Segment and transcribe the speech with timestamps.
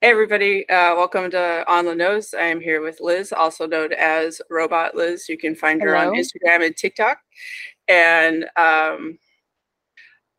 [0.00, 2.32] Hey everybody, uh, welcome to On the Nose.
[2.32, 5.28] I am here with Lizz, also known as Robot Lizz.
[5.28, 6.10] You can find her Hello.
[6.10, 7.18] on Instagram and TikTok.
[7.88, 9.18] And um,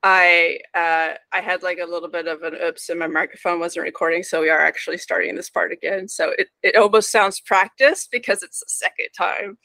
[0.01, 3.83] I uh, I had like a little bit of an oops, and my microphone wasn't
[3.83, 6.07] recording, so we are actually starting this part again.
[6.07, 9.57] So it, it almost sounds practiced because it's the second time.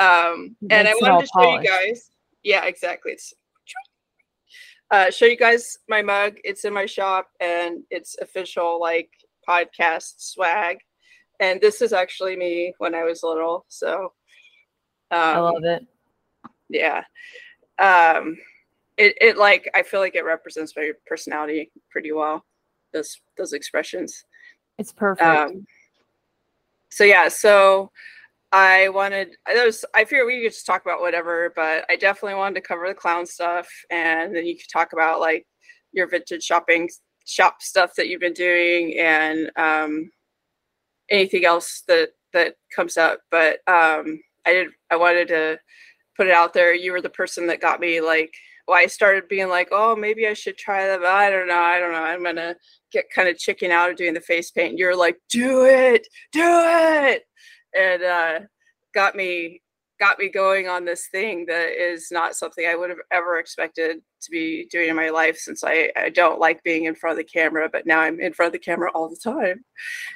[0.00, 2.10] Um, and I Makes it all wanted to show you guys.
[2.42, 3.12] Yeah, exactly.
[3.12, 3.32] It's
[4.90, 6.38] uh, show you guys my mug.
[6.44, 9.10] It's in my shop and it's official like
[9.48, 10.78] podcast swag.
[11.40, 13.64] And this is actually me when I was little.
[13.68, 14.12] So
[15.10, 15.86] um, I love it.
[16.68, 17.04] yeah.
[17.78, 18.36] Um,
[18.96, 22.44] it, it like I feel like it represents my personality pretty well.
[22.92, 24.24] Those those expressions.
[24.78, 25.26] It's perfect.
[25.26, 25.66] Um,
[26.90, 27.92] so yeah, so
[28.50, 29.84] I wanted those.
[29.94, 32.94] I figured we could just talk about whatever, but I definitely wanted to cover the
[32.94, 35.46] clown stuff, and then you could talk about like
[35.92, 36.88] your vintage shopping
[37.28, 40.10] shop stuff that you've been doing, and um,
[41.10, 43.20] anything else that that comes up.
[43.30, 44.68] But um, I did.
[44.90, 45.58] I wanted to
[46.16, 46.74] put it out there.
[46.74, 48.32] You were the person that got me like.
[48.66, 51.00] Well, I started being like, oh, maybe I should try that.
[51.00, 51.58] But I don't know.
[51.58, 52.02] I don't know.
[52.02, 52.54] I'm gonna
[52.92, 54.78] get kind of chicken out of doing the face paint.
[54.78, 57.22] You're like, do it, do it,
[57.74, 58.40] and uh,
[58.94, 59.62] got me
[59.98, 64.00] got me going on this thing that is not something I would have ever expected
[64.20, 67.24] to be doing in my life since I, I don't like being in front of
[67.26, 69.64] the camera, but now I'm in front of the camera all the time.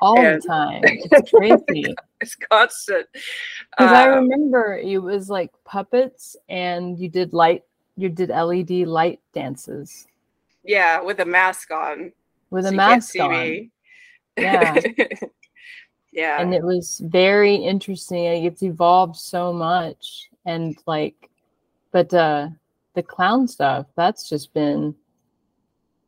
[0.00, 0.82] all and- the time.
[0.86, 1.94] It's crazy.
[2.20, 3.06] It's constant.
[3.12, 7.64] Because I Um, remember it was like puppets and you did light
[7.96, 10.06] you did LED light dances
[10.64, 12.12] yeah, with a mask on.
[12.50, 13.30] with so a mask on.
[13.32, 13.70] me.
[14.38, 14.80] Yeah.
[16.12, 16.40] yeah.
[16.40, 18.24] And it was very interesting.
[18.24, 20.28] Like, It's evolved so much.
[20.44, 21.30] And like
[21.92, 22.48] but uh
[22.94, 24.94] the clown stuff, that's just been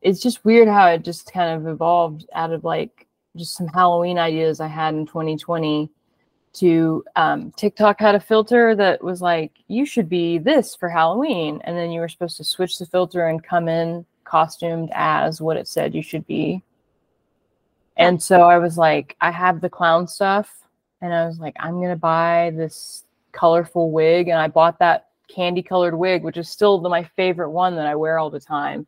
[0.02, 4.18] it's just weird how it just kind of evolved out of like just some Halloween
[4.18, 5.90] ideas I had in 2020
[6.54, 11.60] to um, TikTok had a filter that was like, you should be this for Halloween.
[11.64, 15.56] And then you were supposed to switch the filter and come in costumed as what
[15.56, 16.62] it said you should be.
[17.96, 20.52] And so I was like, I have the clown stuff.
[21.00, 24.28] And I was like, I'm going to buy this colorful wig.
[24.28, 27.86] And I bought that candy colored wig, which is still the, my favorite one that
[27.86, 28.86] I wear all the time.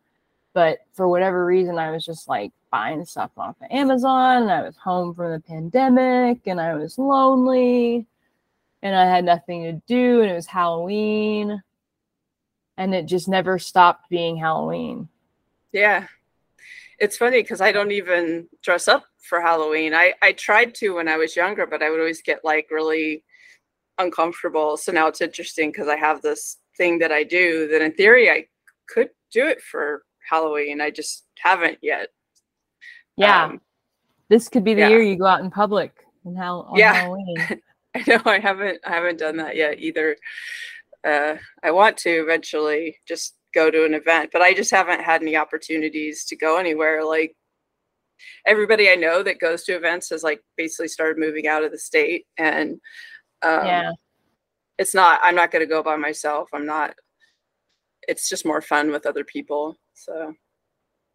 [0.55, 4.43] But for whatever reason, I was just like buying stuff off of Amazon.
[4.43, 8.07] And I was home from the pandemic and I was lonely
[8.83, 10.23] and I had nothing to do.
[10.23, 11.63] And it was Halloween.
[12.79, 15.09] And it just never stopped being Halloween.
[15.73, 16.07] Yeah.
[16.99, 19.95] It's funny because I don't even dress up for Halloween.
[19.95, 23.23] I, I tried to when I was younger, but I would always get like really
[23.99, 24.77] uncomfortable.
[24.77, 28.31] So now it's interesting because I have this thing that I do that in theory
[28.31, 28.47] I
[28.89, 30.81] could do it for Halloween.
[30.81, 32.09] I just haven't yet.
[33.17, 33.45] Yeah.
[33.45, 33.61] Um,
[34.29, 34.89] this could be the yeah.
[34.89, 35.93] year you go out in public
[36.25, 36.95] and how on Yeah.
[36.95, 37.37] Halloween.
[37.95, 40.17] I know I haven't I haven't done that yet either.
[41.03, 45.23] Uh, I want to eventually just go to an event, but I just haven't had
[45.23, 47.05] any opportunities to go anywhere.
[47.05, 47.35] Like
[48.47, 51.79] everybody I know that goes to events has like basically started moving out of the
[51.79, 52.73] state, and
[53.43, 53.93] um, yeah.
[54.79, 55.21] it's not.
[55.23, 56.49] I'm not going to go by myself.
[56.53, 56.95] I'm not.
[58.07, 59.77] It's just more fun with other people.
[59.95, 60.35] So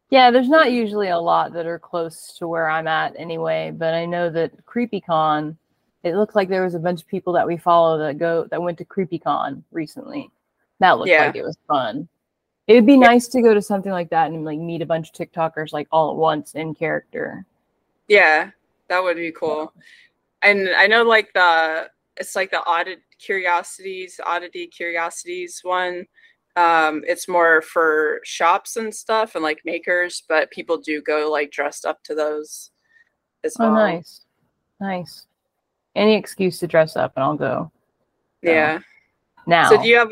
[0.09, 3.93] Yeah, there's not usually a lot that are close to where I'm at anyway, but
[3.93, 5.55] I know that CreepyCon,
[6.03, 8.61] it looked like there was a bunch of people that we follow that go that
[8.61, 10.29] went to CreepyCon recently.
[10.79, 11.27] That looked Yeah.
[11.27, 12.09] like it was fun.
[12.71, 15.09] It would be nice to go to something like that and like meet a bunch
[15.09, 17.45] of TikTokers like all at once in character.
[18.07, 18.51] yeah,
[18.87, 19.73] that would be cool.
[20.41, 26.05] And I know like the it's like the audit curiosities, oddity curiosities one.
[26.55, 31.51] Um, it's more for shops and stuff and like makers, but people do go like
[31.51, 32.71] dressed up to those
[33.43, 33.71] as well.
[33.71, 34.23] Oh, nice,
[34.79, 35.25] nice.
[35.93, 37.69] Any excuse to dress up and I'll go
[38.41, 38.79] Yeah.
[39.45, 39.69] now.
[39.69, 40.09] So do you have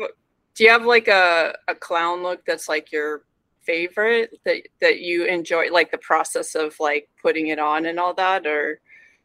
[0.60, 3.22] do you have like a, a clown look that's like your
[3.62, 8.12] favorite that that you enjoy like the process of like putting it on and all
[8.12, 8.78] that or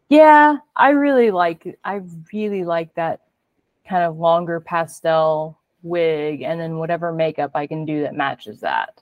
[0.07, 1.99] Yeah, I really like I
[2.31, 3.23] really like that
[3.85, 9.01] kind of longer pastel wig and then whatever makeup I can do that matches that.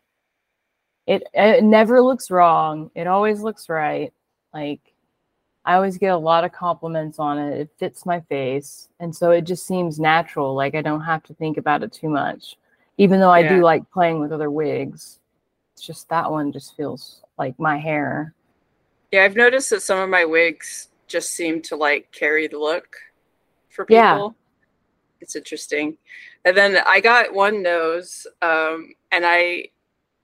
[1.06, 2.90] It it never looks wrong.
[2.96, 4.12] It always looks right.
[4.52, 4.82] Like
[5.66, 7.60] I always get a lot of compliments on it.
[7.60, 8.90] It fits my face.
[9.00, 10.54] And so it just seems natural.
[10.56, 12.58] Like I don't have to think about it too much.
[12.98, 13.58] Even though I Yeah.
[13.58, 15.20] do like playing with other wigs.
[15.74, 18.34] It's just that one just feels like my hair.
[19.12, 22.98] Yeah, I've noticed that some of my wigs just seem to like carry the look
[23.70, 23.96] for people.
[23.96, 24.30] Yeah.
[25.22, 25.98] It's interesting.
[26.46, 29.70] And then I got one nose, um, and I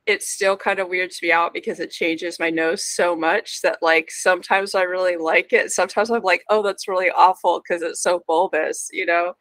[0.10, 3.78] it still kind of weirds me out because it changes my nose so much that
[3.84, 5.70] like sometimes I really like it.
[5.70, 9.36] Sometimes I'm like, oh, that's really awful because it's so bulbous, you know.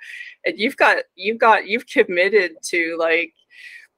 [0.44, 3.32] And you've got you've got you've committed to like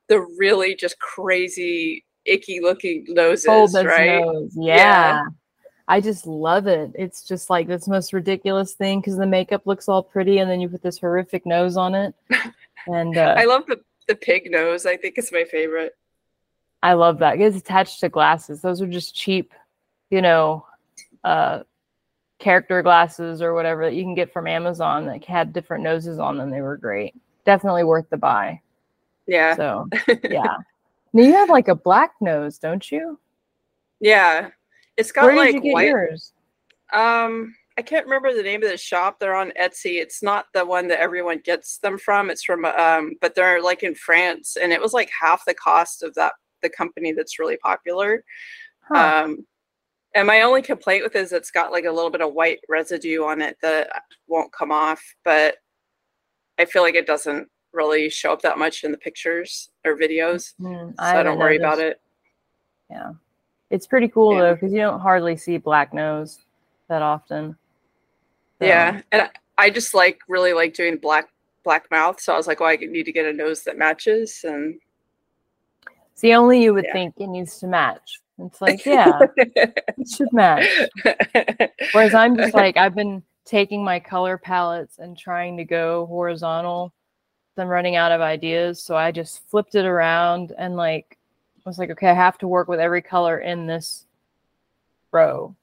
[0.08, 4.20] the really just crazy icky looking noses, bulbous right?
[4.20, 4.54] Nose.
[4.56, 4.76] Yeah.
[4.76, 5.22] yeah.
[5.88, 6.92] I just love it.
[6.94, 10.60] It's just like this most ridiculous thing because the makeup looks all pretty and then
[10.60, 12.14] you put this horrific nose on it.
[12.86, 13.78] And uh, I love the
[14.08, 14.86] the pig nose.
[14.86, 15.92] I think it's my favorite.
[16.82, 17.40] I love that.
[17.40, 18.62] It's attached to glasses.
[18.62, 19.52] Those are just cheap,
[20.10, 20.66] you know,
[21.24, 21.60] uh,
[22.38, 26.38] character glasses or whatever that you can get from Amazon that had different noses on
[26.38, 26.50] them.
[26.50, 27.14] They were great.
[27.44, 28.60] Definitely worth the buy.
[29.26, 29.54] Yeah.
[29.56, 29.88] So,
[30.24, 30.56] yeah.
[31.12, 33.18] now you have like a black nose, don't you?
[34.00, 34.48] Yeah.
[34.96, 35.88] It's got Where like did you get white.
[35.88, 36.32] Yours?
[36.92, 39.18] Um, I can't remember the name of the shop.
[39.18, 40.00] They're on Etsy.
[40.00, 42.30] It's not the one that everyone gets them from.
[42.30, 46.02] It's from um, but they're like in France, and it was like half the cost
[46.02, 48.24] of that the company that's really popular.
[48.82, 49.22] Huh.
[49.24, 49.46] Um,
[50.14, 52.58] and my only complaint with it is it's got like a little bit of white
[52.68, 53.90] residue on it that
[54.26, 55.56] won't come off, but
[56.58, 60.54] I feel like it doesn't really show up that much in the pictures or videos.
[60.60, 61.64] Mm, so I, I don't worry noticed.
[61.64, 62.00] about it.
[62.90, 63.12] Yeah.
[63.70, 64.40] It's pretty cool yeah.
[64.40, 66.40] though, because you don't hardly see black nose
[66.88, 67.56] that often.
[68.58, 68.66] So.
[68.66, 71.28] Yeah, and I just like really like doing black
[71.62, 74.40] black mouth, so I was like, well, I need to get a nose that matches,
[74.44, 74.80] and
[76.20, 76.92] see, only you would yeah.
[76.92, 78.20] think it needs to match.
[78.38, 80.66] It's like, yeah, it should match.
[81.92, 86.92] Whereas I'm just like, I've been taking my color palettes and trying to go horizontal.
[87.58, 91.18] I'm running out of ideas, so I just flipped it around and like
[91.58, 94.06] I was like, okay, I have to work with every color in this
[95.12, 95.54] row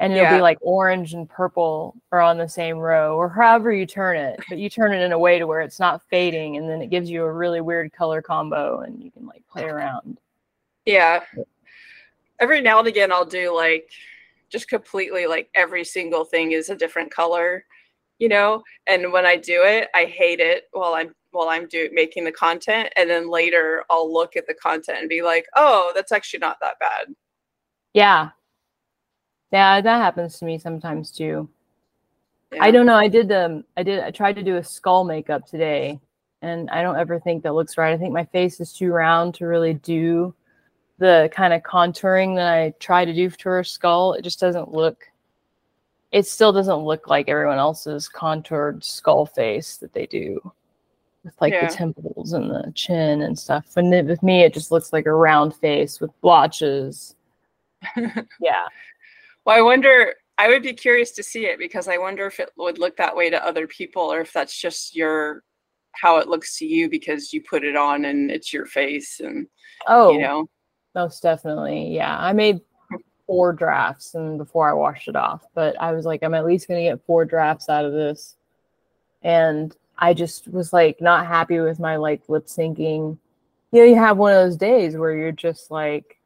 [0.00, 0.36] and it'll yeah.
[0.36, 4.38] be like orange and purple are on the same row or however you turn it
[4.48, 6.90] but you turn it in a way to where it's not fading and then it
[6.90, 10.18] gives you a really weird color combo and you can like play around.
[10.84, 11.20] Yeah.
[12.40, 13.90] Every now and again i'll do like
[14.48, 17.64] just completely like every single thing is a different color
[18.18, 18.64] you know?
[18.88, 22.32] And when i do it i hate it while i'm while i'm do making the
[22.32, 26.40] content and then later i'll look at the content and be like oh that's actually
[26.40, 27.14] not that bad.
[27.92, 28.30] Yeah
[29.52, 31.48] yeah, that happens to me sometimes too.
[32.52, 32.64] Yeah.
[32.64, 32.94] I don't know.
[32.96, 36.00] I did um I did I tried to do a skull makeup today
[36.42, 37.92] and I don't ever think that looks right.
[37.92, 40.34] I think my face is too round to really do
[40.98, 44.14] the kind of contouring that I try to do to her skull.
[44.14, 45.04] It just doesn't look
[46.10, 50.40] it still doesn't look like everyone else's contoured skull face that they do
[51.24, 51.66] with like yeah.
[51.66, 53.76] the temples and the chin and stuff.
[53.76, 57.14] And with me, it just looks like a round face with blotches.
[58.40, 58.66] yeah.
[59.48, 60.12] Well, I wonder.
[60.36, 63.16] I would be curious to see it because I wonder if it would look that
[63.16, 65.42] way to other people, or if that's just your
[65.92, 69.46] how it looks to you because you put it on and it's your face and
[69.86, 70.50] oh, you know,
[70.94, 71.94] most definitely.
[71.94, 72.60] Yeah, I made
[73.26, 76.68] four drafts and before I washed it off, but I was like, I'm at least
[76.68, 78.36] gonna get four drafts out of this,
[79.22, 83.16] and I just was like not happy with my like lip syncing.
[83.72, 86.18] You know, you have one of those days where you're just like,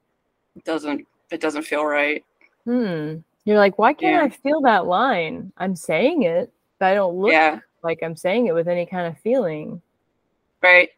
[0.57, 2.25] it doesn't it doesn't feel right
[2.65, 3.17] hmm.
[3.45, 4.23] You're like, why can't yeah.
[4.23, 5.53] I feel that line?
[5.57, 7.59] I'm saying it, but I don't look yeah.
[7.83, 9.83] like I'm saying it with any kind of feeling.
[10.63, 10.91] Right.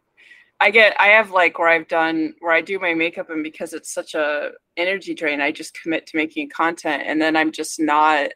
[0.61, 3.73] I get I have like where I've done where I do my makeup and because
[3.73, 7.81] it's such a energy drain, I just commit to making content and then I'm just
[7.81, 8.31] not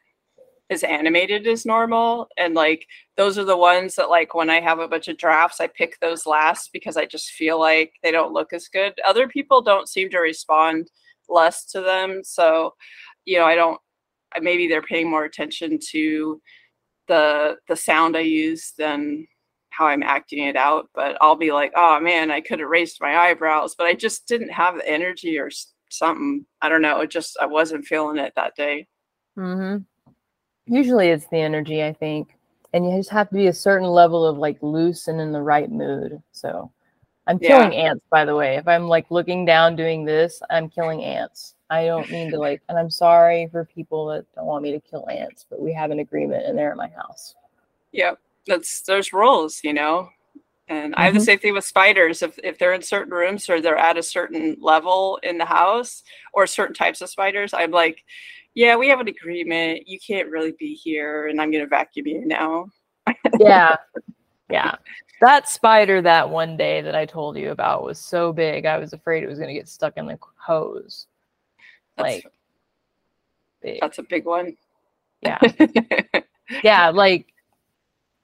[0.70, 2.29] as animated as normal.
[2.37, 5.61] And like those are the ones that like when I have a bunch of drafts,
[5.61, 8.99] I pick those last because I just feel like they don't look as good.
[9.06, 10.91] Other people don't seem to respond
[11.29, 12.23] less to them.
[12.25, 12.75] So
[13.29, 13.79] you know, I don't
[14.41, 16.41] maybe they're paying more attention to
[17.08, 19.27] the the sound I use than
[19.69, 20.89] how I'm acting it out.
[20.94, 24.27] But I'll be like, oh man, I could have raised my eyebrows, but I just
[24.27, 25.51] didn't have the energy or
[25.91, 26.47] something.
[26.63, 27.01] I don't know.
[27.01, 28.89] It just I wasn't feeling it that day.
[29.37, 29.82] Mm-hmm.
[30.75, 32.35] Usually it's the energy, I think,
[32.73, 35.43] and you just have to be a certain level of like loose and in the
[35.43, 36.23] right mood.
[36.32, 36.73] So
[37.27, 37.91] I'm killing yeah.
[37.91, 38.56] ants, by the way.
[38.56, 41.55] If I'm like looking down doing this, I'm killing ants.
[41.70, 44.81] I don't mean to like, and I'm sorry for people that don't want me to
[44.81, 47.34] kill ants, but we have an agreement and they're at my house.
[47.93, 48.13] Yeah,
[48.46, 50.08] that's there's rules, you know.
[50.69, 51.01] And mm-hmm.
[51.01, 51.25] I have the mm-hmm.
[51.25, 52.22] same thing with spiders.
[52.22, 56.03] If if they're in certain rooms or they're at a certain level in the house
[56.32, 58.05] or certain types of spiders, I'm like,
[58.55, 59.87] yeah, we have an agreement.
[59.87, 62.69] You can't really be here, and I'm gonna vacuum you now.
[63.39, 63.77] yeah,
[64.51, 64.75] yeah.
[65.20, 68.93] That spider that one day that I told you about was so big, I was
[68.93, 71.06] afraid it was gonna get stuck in the hose.
[71.98, 72.32] That's, like
[73.62, 73.81] big.
[73.81, 74.56] that's a big one.
[75.20, 75.38] Yeah.
[76.62, 77.26] yeah, like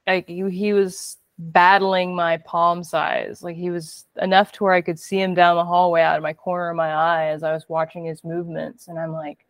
[0.07, 3.43] like you, he was battling my palm size.
[3.43, 6.23] Like he was enough to where I could see him down the hallway out of
[6.23, 8.87] my corner of my eye as I was watching his movements.
[8.87, 9.45] And I'm like,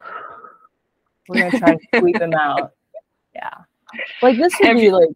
[1.28, 2.72] we're gonna try and sweep him out.
[3.34, 3.54] Yeah.
[4.22, 5.08] Like this would be like,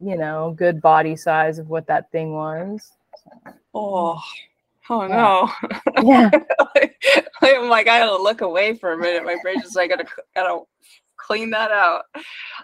[0.00, 2.92] you know, good body size of what that thing was.
[3.74, 4.20] Oh,
[4.90, 5.50] oh no.
[6.02, 6.30] Yeah.
[7.42, 9.24] I'm like, I gotta look away for a minute.
[9.24, 10.60] My brain's just like, I gotta, gotta
[11.16, 12.04] clean that out.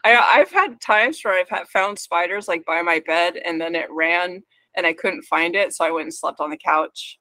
[0.04, 3.74] I, I've had times where I've had, found spiders like by my bed and then
[3.74, 4.42] it ran
[4.76, 5.74] and I couldn't find it.
[5.74, 7.18] So I went and slept on the couch.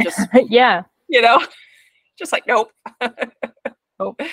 [0.00, 0.82] Just, yeah.
[1.08, 1.44] You know,
[2.18, 2.70] just like, nope.
[4.00, 4.16] oh.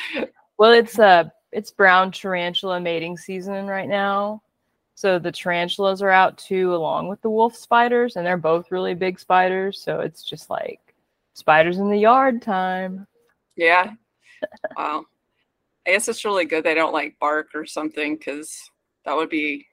[0.58, 1.24] Well, it's uh
[1.54, 4.42] it's brown tarantula mating season right now.
[5.00, 8.94] So the tarantulas are out too, along with the wolf spiders, and they're both really
[8.94, 9.82] big spiders.
[9.82, 10.94] So it's just like
[11.36, 13.08] spiders in the yard time.
[13.56, 13.94] Yeah.
[14.76, 15.06] Wow.
[15.88, 18.60] I guess it's really good they don't like bark or something because
[19.06, 19.68] that would be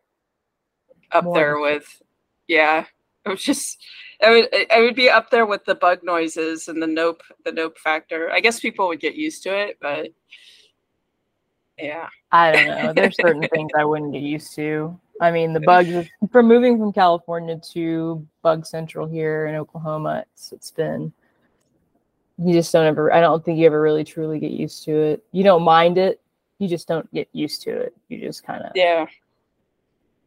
[1.10, 1.34] up More.
[1.34, 2.00] there with,
[2.46, 2.84] yeah.
[3.24, 3.84] It was just,
[4.22, 7.50] I would, I would be up there with the bug noises and the nope, the
[7.50, 8.30] nope factor.
[8.30, 10.06] I guess people would get used to it, but
[11.76, 12.08] yeah.
[12.30, 12.92] I don't know.
[12.92, 15.00] There's certain things I wouldn't get used to.
[15.20, 20.52] I mean, the bugs from moving from California to Bug Central here in Oklahoma, it's
[20.52, 21.12] it's been
[22.38, 25.24] you just don't ever I don't think you ever really truly get used to it.
[25.32, 26.20] You don't mind it.
[26.58, 27.94] You just don't get used to it.
[28.08, 29.06] You just kind of Yeah.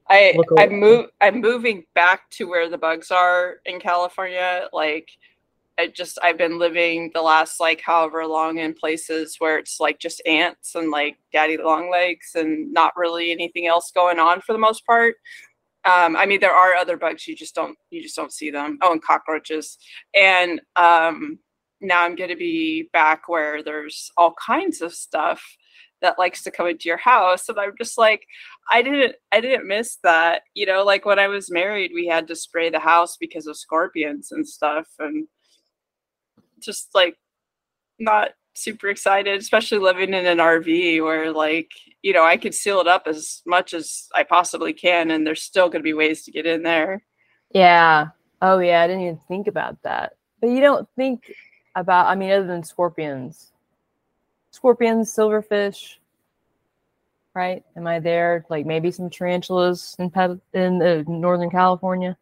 [0.10, 5.12] I I'm move I'm moving back to where the bugs are in California like
[5.80, 10.00] I just I've been living the last like however long in places where it's like
[10.00, 14.54] just ants and like daddy long legs and not really anything else going on for
[14.54, 15.16] the most part.
[15.86, 18.78] Um, I mean, there are other bugs you just don't you just don't see them.
[18.82, 19.78] Oh, and cockroaches.
[20.14, 21.40] And um,
[21.80, 25.42] now I'm going to be back where there's all kinds of stuff
[26.02, 28.26] that likes to come into your house and i'm just like
[28.72, 32.26] i didn't i didn't miss that you know like when i was married we had
[32.26, 35.28] to spray the house because of scorpions and stuff and
[36.62, 37.18] just like
[38.00, 42.80] not super excited, especially living in an RV where like, you know, I could seal
[42.80, 46.24] it up as much as I possibly can and there's still going to be ways
[46.24, 47.04] to get in there.
[47.52, 48.08] Yeah.
[48.42, 50.14] Oh yeah, I didn't even think about that.
[50.40, 51.34] But you don't think
[51.76, 53.52] about I mean other than scorpions.
[54.52, 55.96] Scorpions, silverfish,
[57.34, 57.64] right?
[57.76, 58.46] Am I there?
[58.50, 60.12] Like maybe some tarantulas in
[60.54, 62.18] in uh, Northern California.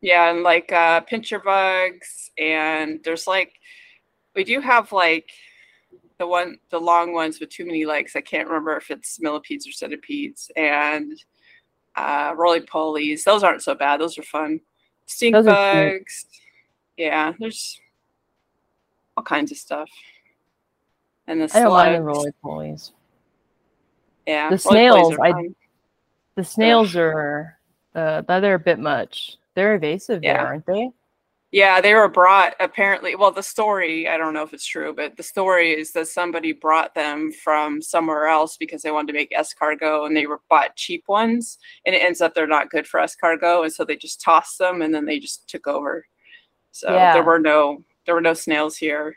[0.00, 3.52] Yeah, and like uh, pincher bugs, and there's like
[4.34, 5.30] we do have like
[6.18, 8.12] the one the long ones with too many legs.
[8.14, 11.12] I can't remember if it's millipedes or centipedes, and
[11.96, 13.24] uh, roly polies.
[13.24, 14.00] Those aren't so bad.
[14.00, 14.60] Those are fun.
[15.06, 16.26] Stink Those bugs.
[16.96, 17.80] Yeah, there's
[19.16, 19.90] all kinds of stuff.
[21.26, 22.92] And the I don't the roly polies.
[24.26, 25.16] Yeah, the snails.
[25.22, 25.48] I
[26.34, 27.58] the snails are
[27.94, 29.36] uh, they're a bit much.
[29.56, 30.34] They're evasive yeah.
[30.34, 30.90] there, aren't they?
[31.52, 33.14] Yeah, they were brought apparently.
[33.14, 36.52] Well, the story, I don't know if it's true, but the story is that somebody
[36.52, 40.76] brought them from somewhere else because they wanted to make escargot and they were bought
[40.76, 41.56] cheap ones.
[41.86, 43.62] And it ends up they're not good for escargot.
[43.62, 46.06] And so they just tossed them and then they just took over.
[46.72, 47.14] So yeah.
[47.14, 49.16] there were no there were no snails here.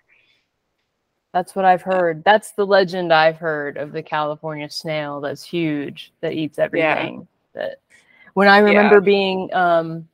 [1.34, 2.24] That's what I've heard.
[2.24, 7.28] That's the legend I've heard of the California snail that's huge that eats everything.
[7.56, 7.62] Yeah.
[7.62, 7.82] That
[8.36, 9.02] when I remember yeah.
[9.02, 10.08] being um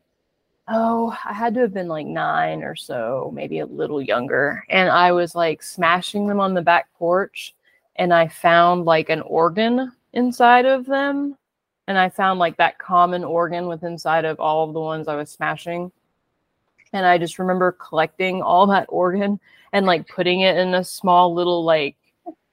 [0.67, 4.63] oh, I had to have been like nine or so, maybe a little younger.
[4.69, 7.53] And I was like smashing them on the back porch
[7.97, 11.37] and I found like an organ inside of them.
[11.87, 15.15] And I found like that common organ with inside of all of the ones I
[15.15, 15.91] was smashing.
[16.93, 19.39] And I just remember collecting all that organ
[19.71, 21.95] and like putting it in a small little like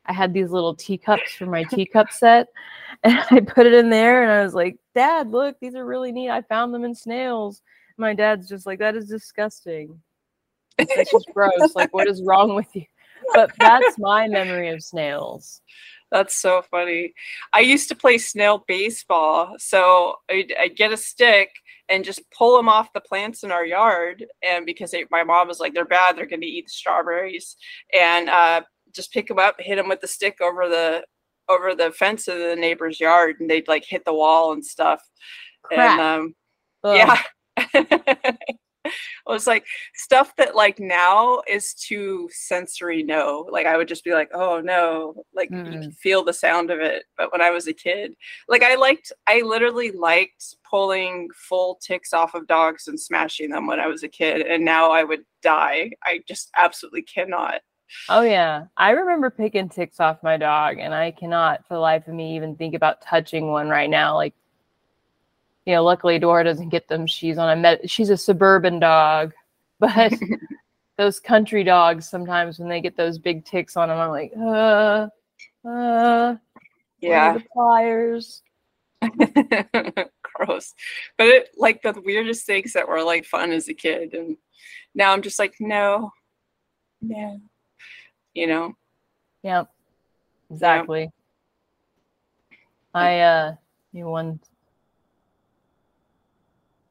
[0.05, 2.49] I had these little teacups for my teacup set
[3.05, 6.13] and I put it in there and I was like, Dad, look, these are really
[6.13, 6.29] neat.
[6.29, 7.63] I found them in snails
[8.03, 10.01] my dad's just like, that is disgusting.
[10.79, 11.75] That's just gross.
[11.75, 12.85] Like, what is wrong with you?
[13.35, 15.61] But that's my memory of snails.
[16.11, 17.15] That's so funny.
[17.53, 19.55] I used to play snail baseball.
[19.59, 21.51] So I'd, I'd, get a stick
[21.89, 24.27] and just pull them off the plants in our yard.
[24.43, 27.57] And because they, my mom was like, they're bad, they're going to eat the strawberries.
[27.99, 31.05] And uh, just pick them up, hit them with the stick over the
[31.49, 35.03] over the fence of the neighbor's yard, and they'd like hit the wall and stuff.
[35.63, 35.99] Crap.
[35.99, 36.35] And um,
[36.95, 37.21] yeah,
[38.85, 44.05] it was like stuff that like now is too sensory no like i would just
[44.05, 45.65] be like oh no like mm.
[45.65, 48.15] you can feel the sound of it but when i was a kid
[48.49, 53.67] like i liked i literally liked pulling full ticks off of dogs and smashing them
[53.67, 57.61] when i was a kid and now i would die i just absolutely cannot
[58.09, 62.09] Oh yeah, I remember picking ticks off my dog, and I cannot, for the life
[62.09, 64.15] of me, even think about touching one right now.
[64.15, 64.33] Like
[65.67, 67.07] you know, luckily Dora doesn't get them.
[67.07, 69.33] She's on a med- she's a suburban dog,
[69.81, 70.13] but
[70.99, 75.09] those country dogs sometimes when they get those big ticks on them, I'm like, uh,
[75.69, 76.37] uh,
[77.01, 78.43] yeah, the pliers.
[80.23, 80.75] Gross,
[81.19, 84.37] but it like the weirdest things that were like fun as a kid, and
[84.95, 86.13] now I'm just like, no,
[87.01, 87.41] no,
[88.33, 88.75] you know.
[89.43, 89.69] Yep,
[90.51, 91.03] exactly.
[91.03, 91.09] Yeah.
[92.95, 93.55] I uh,
[93.93, 94.41] you one.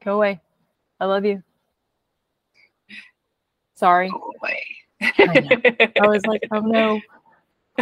[0.03, 0.41] Go away.
[0.99, 1.43] I love you.
[3.75, 4.09] Sorry.
[4.09, 4.63] Go away.
[5.01, 6.99] I, I was like, oh no.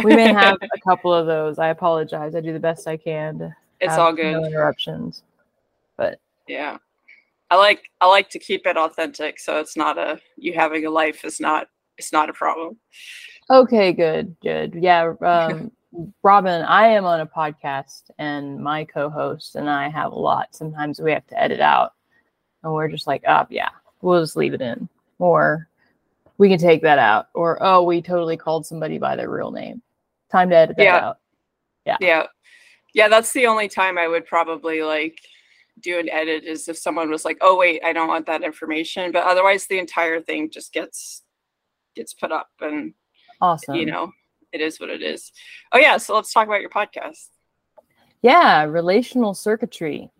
[0.04, 1.58] We may have a couple of those.
[1.58, 2.34] I apologize.
[2.34, 4.32] I do the best I can to it's all good.
[4.32, 5.22] No interruptions.
[5.96, 6.78] But yeah.
[7.50, 10.90] I like I like to keep it authentic so it's not a you having a
[10.90, 12.76] life is not it's not a problem.
[13.50, 14.74] Okay, good, good.
[14.74, 15.72] Yeah, um
[16.22, 20.54] Robin, I am on a podcast and my co-host and I have a lot.
[20.54, 21.94] Sometimes we have to edit out
[22.62, 23.70] and we're just like, oh yeah,
[24.02, 24.88] we'll just leave it in.
[25.18, 25.68] Or
[26.38, 27.28] we can take that out.
[27.34, 29.82] Or oh, we totally called somebody by their real name.
[30.30, 30.96] Time to edit that yeah.
[30.96, 31.18] out.
[31.84, 31.96] Yeah.
[32.00, 32.26] Yeah.
[32.92, 35.20] Yeah, that's the only time I would probably like
[35.80, 39.12] do an edit is if someone was like, "Oh wait, I don't want that information."
[39.12, 41.22] But otherwise the entire thing just gets
[41.94, 42.94] gets put up and
[43.40, 43.76] awesome.
[43.76, 44.12] You know,
[44.52, 45.32] it is what it is.
[45.72, 47.28] Oh yeah, so let's talk about your podcast.
[48.22, 50.10] Yeah, relational circuitry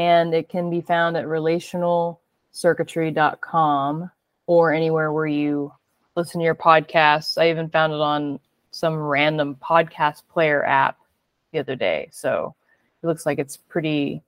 [0.00, 4.10] and it can be found at relationalcircuitry.com
[4.46, 5.70] or anywhere where you
[6.16, 7.36] listen to your podcasts.
[7.36, 8.40] I even found it on
[8.70, 10.96] some random podcast player app
[11.52, 12.08] the other day.
[12.12, 12.54] So
[13.02, 14.22] it looks like it's pretty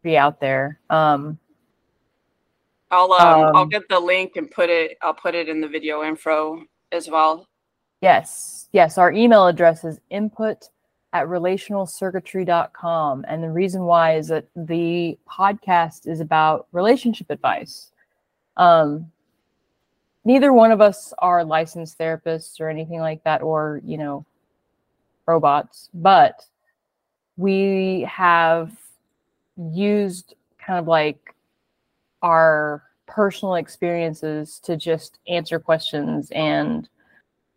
[0.00, 0.78] pretty out there.
[0.90, 1.40] Um,
[2.92, 5.66] I'll um, um, I'll get the link and put it I'll put it in the
[5.66, 7.48] video info as well.
[8.00, 8.68] Yes.
[8.70, 10.68] Yes, our email address is input
[11.12, 13.24] at relationalcircuitry.com.
[13.28, 17.90] And the reason why is that the podcast is about relationship advice.
[18.56, 19.10] Um,
[20.24, 24.24] neither one of us are licensed therapists or anything like that, or, you know,
[25.26, 26.44] robots, but
[27.36, 28.72] we have
[29.56, 31.34] used kind of like
[32.22, 36.88] our personal experiences to just answer questions and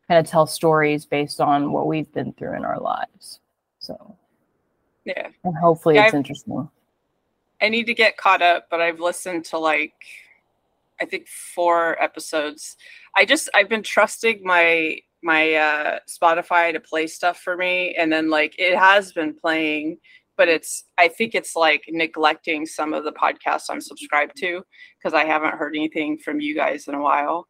[0.09, 3.39] kind of tell stories based on what we've been through in our lives.
[3.77, 4.17] So,
[5.05, 5.27] yeah.
[5.43, 6.67] And hopefully yeah, it's I've, interesting.
[7.61, 9.93] I need to get caught up, but I've listened to like,
[10.99, 12.75] I think four episodes.
[13.15, 17.95] I just, I've been trusting my, my uh, Spotify to play stuff for me.
[17.95, 19.99] And then like it has been playing,
[20.37, 24.63] but it's, I think it's like neglecting some of the podcasts I'm subscribed to
[24.97, 27.47] because I haven't heard anything from you guys in a while.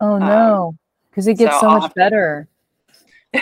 [0.00, 0.74] Oh no.
[1.12, 2.48] Because it gets so, so much better.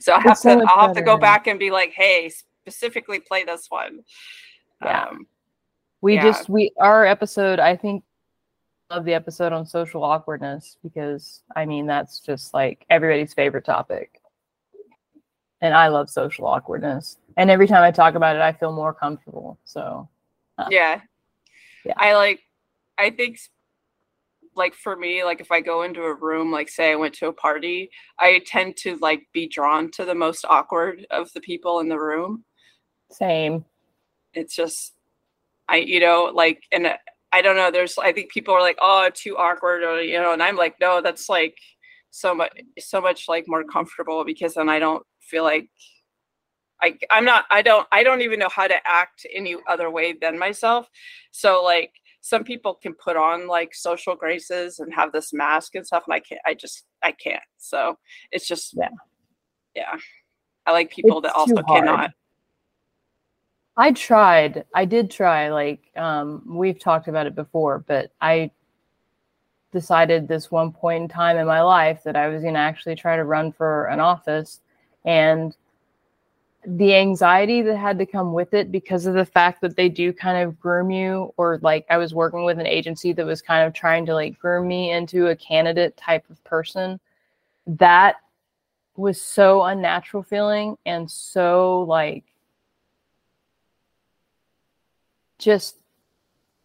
[0.00, 2.30] so I have so to I'll have to go back and be like, hey,
[2.68, 4.00] specifically play this one.
[4.84, 5.04] Yeah.
[5.04, 5.26] Um,
[6.00, 6.22] we yeah.
[6.22, 8.04] just we our episode, I think
[8.90, 14.20] love the episode on social awkwardness because I mean that's just like everybody's favorite topic.
[15.60, 17.18] And I love social awkwardness.
[17.36, 19.58] And every time I talk about it, I feel more comfortable.
[19.64, 20.08] So
[20.56, 21.00] uh, yeah.
[21.84, 21.94] Yeah.
[21.96, 22.40] I like
[22.96, 23.38] I think
[24.58, 27.28] like for me like if i go into a room like say i went to
[27.28, 31.80] a party i tend to like be drawn to the most awkward of the people
[31.80, 32.44] in the room
[33.10, 33.64] same
[34.34, 34.94] it's just
[35.68, 36.96] i you know like and uh,
[37.32, 40.32] i don't know there's i think people are like oh too awkward or you know
[40.32, 41.56] and i'm like no that's like
[42.10, 45.68] so much so much like more comfortable because then i don't feel like
[46.80, 50.12] I, I'm not I don't I don't even know how to act any other way
[50.12, 50.86] than myself.
[51.32, 55.86] So like some people can put on like social graces and have this mask and
[55.86, 57.96] stuff and i can't i just i can't so
[58.32, 58.88] it's just yeah.
[59.74, 59.96] Yeah.
[60.66, 62.10] I like people it's that also cannot.
[63.76, 68.50] I tried i did try like um we've talked about it before but i
[69.72, 72.96] decided this one point in time in my life that i was going to actually
[72.96, 74.60] try to run for an office
[75.04, 75.56] and
[76.66, 80.12] the anxiety that had to come with it because of the fact that they do
[80.12, 83.66] kind of groom you or like I was working with an agency that was kind
[83.66, 86.98] of trying to like groom me into a candidate type of person.
[87.66, 88.16] That
[88.96, 92.24] was so unnatural feeling and so like
[95.38, 95.77] just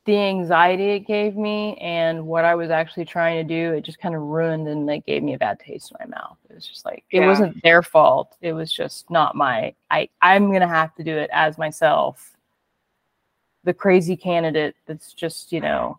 [0.05, 3.99] the anxiety it gave me and what I was actually trying to do, it just
[3.99, 6.37] kind of ruined and like gave me a bad taste in my mouth.
[6.49, 7.27] It was just like it yeah.
[7.27, 8.35] wasn't their fault.
[8.41, 12.35] It was just not my I I'm gonna have to do it as myself.
[13.63, 15.97] The crazy candidate that's just, you know,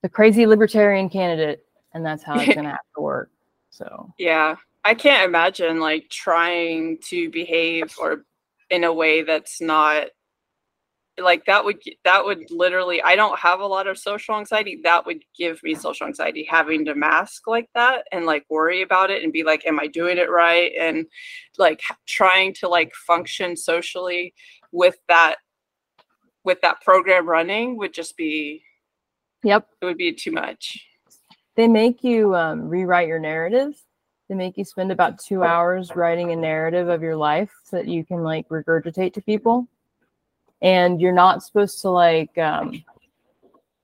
[0.00, 3.30] the crazy libertarian candidate, and that's how it's gonna have to work.
[3.70, 4.56] So yeah.
[4.84, 8.24] I can't imagine like trying to behave or
[8.70, 10.06] in a way that's not
[11.20, 15.04] like that would that would literally i don't have a lot of social anxiety that
[15.04, 19.22] would give me social anxiety having to mask like that and like worry about it
[19.22, 20.72] and be like am i doing it right?
[20.78, 21.06] and
[21.58, 24.32] like trying to like function socially
[24.72, 25.36] with that
[26.44, 28.62] with that program running would just be
[29.42, 29.68] yep.
[29.80, 30.84] it would be too much.
[31.56, 33.74] They make you um, rewrite your narrative.
[34.28, 37.88] They make you spend about two hours writing a narrative of your life so that
[37.88, 39.68] you can like regurgitate to people
[40.62, 42.84] and you're not supposed to like um,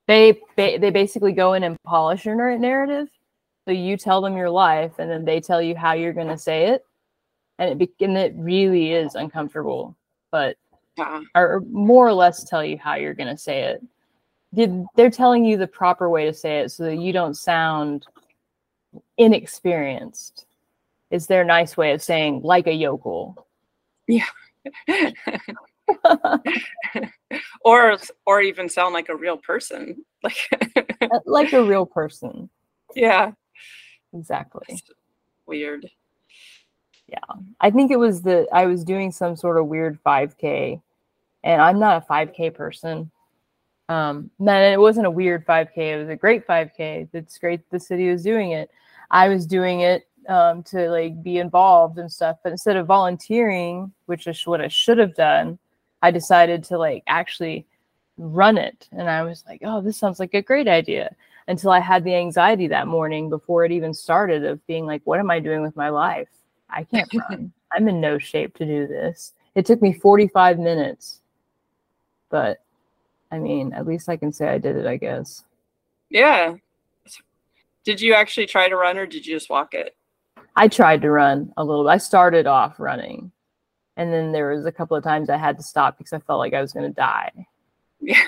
[0.06, 3.08] they they basically go in and polish your narrative.
[3.64, 6.36] So you tell them your life and then they tell you how you're going to
[6.36, 6.84] say it
[7.58, 9.96] and it be- and it really is uncomfortable
[10.30, 10.56] but
[10.98, 11.20] yeah.
[11.36, 13.82] or more or less tell you how you're going to say it.
[14.96, 18.06] They're telling you the proper way to say it so that you don't sound
[19.16, 20.46] inexperienced
[21.10, 23.46] is their nice way of saying like a yokel.
[24.08, 24.26] Yeah
[27.64, 30.36] or or even sound like a real person like
[31.02, 32.48] uh, like a real person.
[32.94, 33.32] Yeah.
[34.12, 34.80] Exactly.
[35.46, 35.88] Weird.
[37.06, 37.18] Yeah.
[37.60, 40.80] I think it was the i was doing some sort of weird 5k
[41.44, 43.10] and i'm not a 5k person.
[43.88, 47.78] Um man it wasn't a weird 5k it was a great 5k it's great the
[47.78, 48.70] city was doing it.
[49.10, 53.92] I was doing it um, to like be involved and stuff but instead of volunteering
[54.06, 55.58] which is what i should have done
[56.04, 57.64] I decided to like actually
[58.18, 58.88] run it.
[58.92, 61.16] And I was like, oh, this sounds like a great idea.
[61.48, 65.18] Until I had the anxiety that morning before it even started of being like, what
[65.18, 66.28] am I doing with my life?
[66.68, 67.52] I can't run.
[67.72, 69.32] I'm in no shape to do this.
[69.54, 71.22] It took me 45 minutes.
[72.28, 72.62] But
[73.32, 75.44] I mean, at least I can say I did it, I guess.
[76.10, 76.56] Yeah.
[77.84, 79.96] Did you actually try to run or did you just walk it?
[80.54, 81.90] I tried to run a little bit.
[81.92, 83.32] I started off running
[83.96, 86.38] and then there was a couple of times I had to stop because I felt
[86.38, 87.30] like I was going to die.
[88.00, 88.22] Yeah.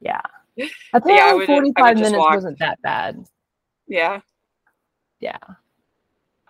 [0.00, 0.20] Yeah.
[0.92, 2.34] Apparently, yeah, would, 45 minutes walk.
[2.34, 3.24] wasn't that bad.
[3.86, 4.20] Yeah.
[5.20, 5.38] Yeah.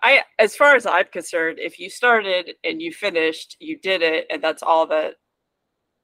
[0.01, 4.27] I, as far as I'm concerned, if you started and you finished, you did it,
[4.29, 5.15] and that's all that,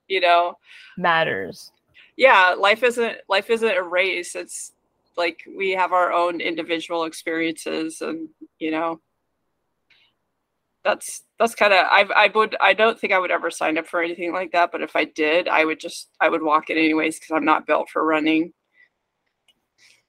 [0.07, 0.57] you know,
[0.97, 1.71] matters.
[2.17, 4.35] Yeah, life isn't life isn't a race.
[4.35, 4.71] It's
[5.15, 8.99] like we have our own individual experiences, and you know,
[10.83, 13.85] that's that's kind of I I would I don't think I would ever sign up
[13.85, 16.77] for anything like that, but if I did, I would just I would walk it
[16.77, 18.53] anyways because I'm not built for running.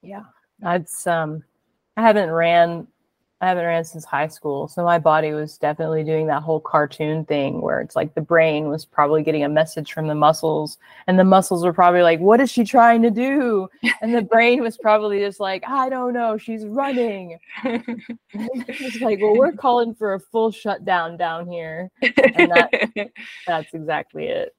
[0.01, 0.23] Yeah,
[0.61, 1.43] that's um,
[1.97, 2.87] I haven't ran
[3.45, 4.69] I haven't ran since high school.
[4.69, 8.69] So my body was definitely doing that whole cartoon thing where it's like the brain
[8.69, 12.41] was probably getting a message from the muscles, and the muscles were probably like, What
[12.41, 13.69] is she trying to do?
[14.01, 17.39] And the brain was probably just like, I don't know, she's running.
[17.65, 21.91] it's like, Well, we're calling for a full shutdown down here.
[22.03, 23.11] And that,
[23.47, 24.57] that's exactly it.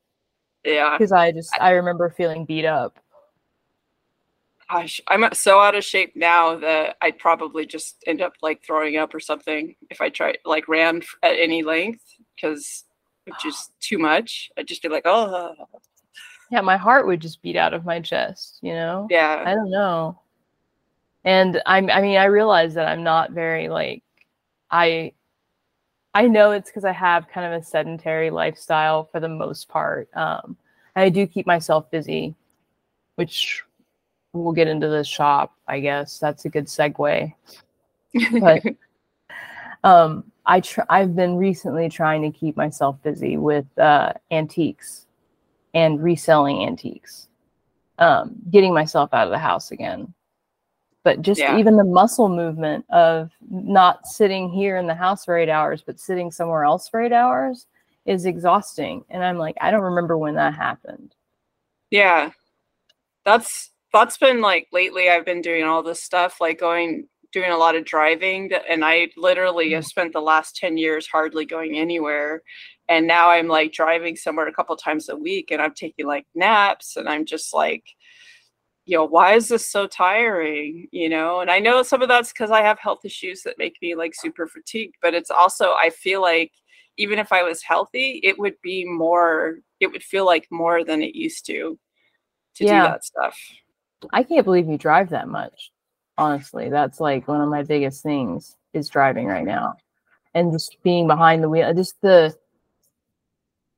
[0.63, 0.95] Yeah.
[0.95, 2.99] Because I just, I remember feeling beat up
[4.69, 8.97] gosh, I'm so out of shape now that I'd probably just end up like throwing
[8.97, 12.03] up or something if I try like ran at any length
[12.35, 12.85] because
[13.25, 14.51] it's just too much.
[14.57, 15.53] I'd just be like, oh.
[16.51, 19.07] Yeah, my heart would just beat out of my chest, you know?
[19.09, 19.43] Yeah.
[19.45, 20.19] I don't know.
[21.23, 24.03] And I'm I mean, I realize that I'm not very like
[24.71, 25.13] I
[26.13, 30.07] I know it's because I have kind of a sedentary lifestyle for the most part.
[30.15, 30.55] Um,
[30.95, 32.35] I do keep myself busy,
[33.15, 33.64] which
[34.35, 36.19] we'll get into the shop, I guess.
[36.19, 37.33] That's a good segue.
[38.39, 38.63] But
[39.83, 45.05] um, I tr- I've been recently trying to keep myself busy with uh, antiques
[45.73, 47.27] and reselling antiques,
[47.99, 50.13] um, getting myself out of the house again.
[51.03, 51.57] But just yeah.
[51.57, 55.99] even the muscle movement of not sitting here in the house for eight hours, but
[55.99, 57.67] sitting somewhere else for eight hours
[58.05, 59.03] is exhausting.
[59.09, 61.13] And I'm like, I don't remember when that happened.
[61.91, 62.31] Yeah.
[63.23, 67.57] That's that's been like lately I've been doing all this stuff, like going doing a
[67.57, 69.87] lot of driving and I literally have mm.
[69.87, 72.41] spent the last 10 years hardly going anywhere.
[72.87, 76.25] And now I'm like driving somewhere a couple times a week and I'm taking like
[76.33, 77.83] naps and I'm just like,
[78.85, 80.87] you know, why is this so tiring?
[80.91, 83.75] You know, and I know some of that's because I have health issues that make
[83.81, 86.51] me like super fatigued, but it's also, I feel like
[86.97, 91.01] even if I was healthy, it would be more, it would feel like more than
[91.01, 91.77] it used to
[92.55, 92.83] to yeah.
[92.83, 93.37] do that stuff.
[94.13, 95.71] I can't believe you drive that much.
[96.17, 99.75] Honestly, that's like one of my biggest things is driving right now.
[100.33, 102.35] And just being behind the wheel, just the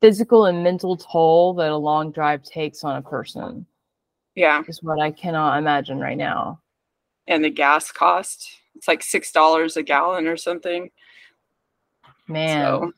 [0.01, 3.65] physical and mental toll that a long drive takes on a person.
[4.35, 4.61] Yeah.
[4.67, 6.61] Is what I cannot imagine right now.
[7.27, 8.47] And the gas cost.
[8.75, 10.91] It's like six dollars a gallon or something.
[12.27, 12.63] Man.
[12.63, 12.91] So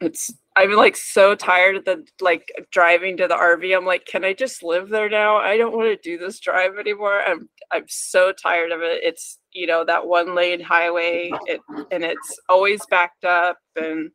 [0.00, 3.74] it's I'm like so tired of the like driving to the RV.
[3.74, 5.36] I'm like, can I just live there now?
[5.36, 7.22] I don't want to do this drive anymore.
[7.22, 9.02] I'm I'm so tired of it.
[9.02, 14.10] It's you know that one lane highway, it and it's always backed up, and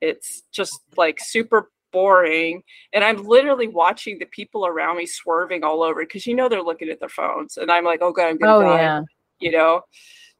[0.00, 2.62] it's just like super boring.
[2.94, 6.62] And I'm literally watching the people around me swerving all over because you know they're
[6.62, 8.76] looking at their phones, and I'm like, oh god, I'm gonna Oh die.
[8.78, 9.02] yeah.
[9.38, 9.82] You know?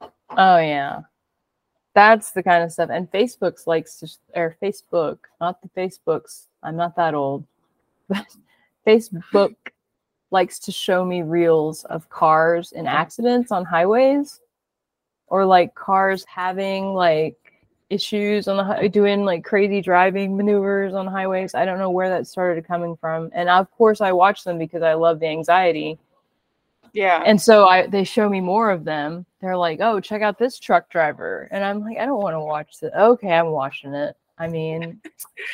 [0.00, 1.00] Oh yeah.
[1.98, 2.90] That's the kind of stuff.
[2.92, 6.46] And Facebook's likes to or Facebook, not the Facebooks.
[6.62, 7.44] I'm not that old.
[8.08, 8.24] But
[8.86, 9.56] Facebook
[10.30, 14.40] likes to show me reels of cars in accidents on highways
[15.26, 17.36] or like cars having like
[17.90, 21.56] issues on the doing like crazy driving maneuvers on highways.
[21.56, 23.28] I don't know where that started coming from.
[23.34, 25.98] And of course I watch them because I love the anxiety
[26.92, 27.22] Yeah.
[27.24, 29.26] and so I they show me more of them.
[29.40, 32.40] They're like, "Oh, check out this truck driver," and I'm like, "I don't want to
[32.40, 34.16] watch it." Okay, I'm watching it.
[34.38, 35.00] I mean,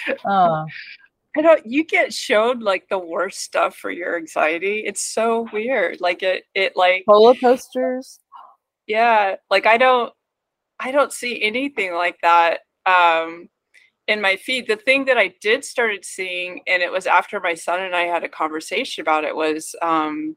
[0.25, 0.65] uh,
[1.37, 4.85] I don't you get shown like the worst stuff for your anxiety.
[4.87, 6.01] It's so weird.
[6.01, 8.21] Like it it like roller coasters.
[8.87, 10.13] yeah, like I don't
[10.79, 13.49] I don't see anything like that um
[14.07, 14.69] in my feed.
[14.69, 18.03] The thing that I did started seeing and it was after my son and I
[18.03, 20.37] had a conversation about it was um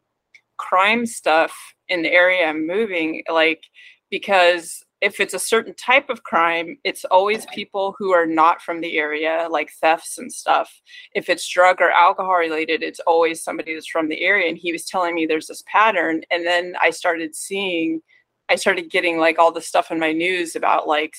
[0.57, 1.55] crime stuff
[1.89, 3.63] in the area I'm moving like
[4.09, 8.81] because if it's a certain type of crime, it's always people who are not from
[8.81, 10.81] the area, like thefts and stuff.
[11.13, 14.49] If it's drug or alcohol related, it's always somebody that's from the area.
[14.49, 16.21] And he was telling me there's this pattern.
[16.31, 18.01] And then I started seeing,
[18.49, 21.13] I started getting like all the stuff in my news about like,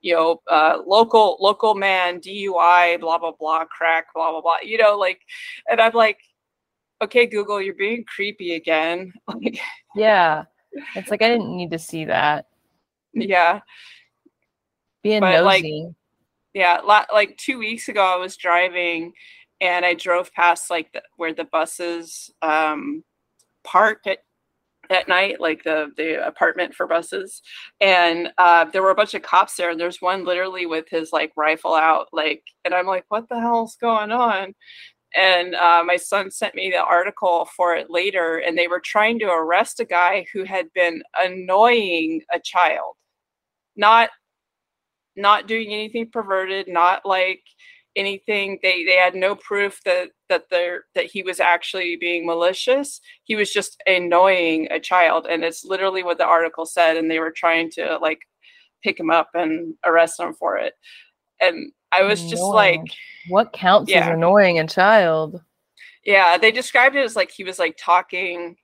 [0.00, 4.56] you know, uh, local local man DUI, blah blah blah, crack, blah blah blah.
[4.64, 5.20] You know, like,
[5.70, 6.18] and I'm like,
[7.02, 9.12] okay, Google, you're being creepy again.
[9.28, 9.60] Like,
[9.94, 10.44] Yeah,
[10.94, 12.46] it's like I didn't need to see that.
[13.12, 13.60] yeah.
[15.02, 15.94] Being But, like, nosy.
[16.52, 19.12] Yeah, la- like two weeks ago, I was driving
[19.60, 23.04] and I drove past like the, where the buses um,
[23.64, 24.18] park at
[24.90, 27.42] at night, like the the apartment for buses,
[27.80, 29.70] and uh, there were a bunch of cops there.
[29.70, 33.38] And there's one literally with his like rifle out, like, and I'm like, what the
[33.38, 34.54] hell's going on?
[35.16, 39.18] And uh, my son sent me the article for it later, and they were trying
[39.20, 42.94] to arrest a guy who had been annoying a child,
[43.76, 44.10] not
[45.16, 47.42] not doing anything perverted, not like
[47.96, 48.58] anything.
[48.62, 53.00] They they had no proof that that they're that he was actually being malicious.
[53.24, 56.96] He was just annoying a child, and it's literally what the article said.
[56.96, 58.20] And they were trying to like
[58.82, 60.74] pick him up and arrest him for it.
[61.40, 62.90] And I was just like, Annoying.
[63.28, 64.08] What counts yeah.
[64.08, 65.40] as annoying a child?
[66.04, 68.56] yeah, they described it as like he was like talking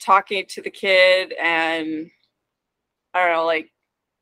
[0.00, 2.10] talking to the kid and
[3.14, 3.70] I don't know, like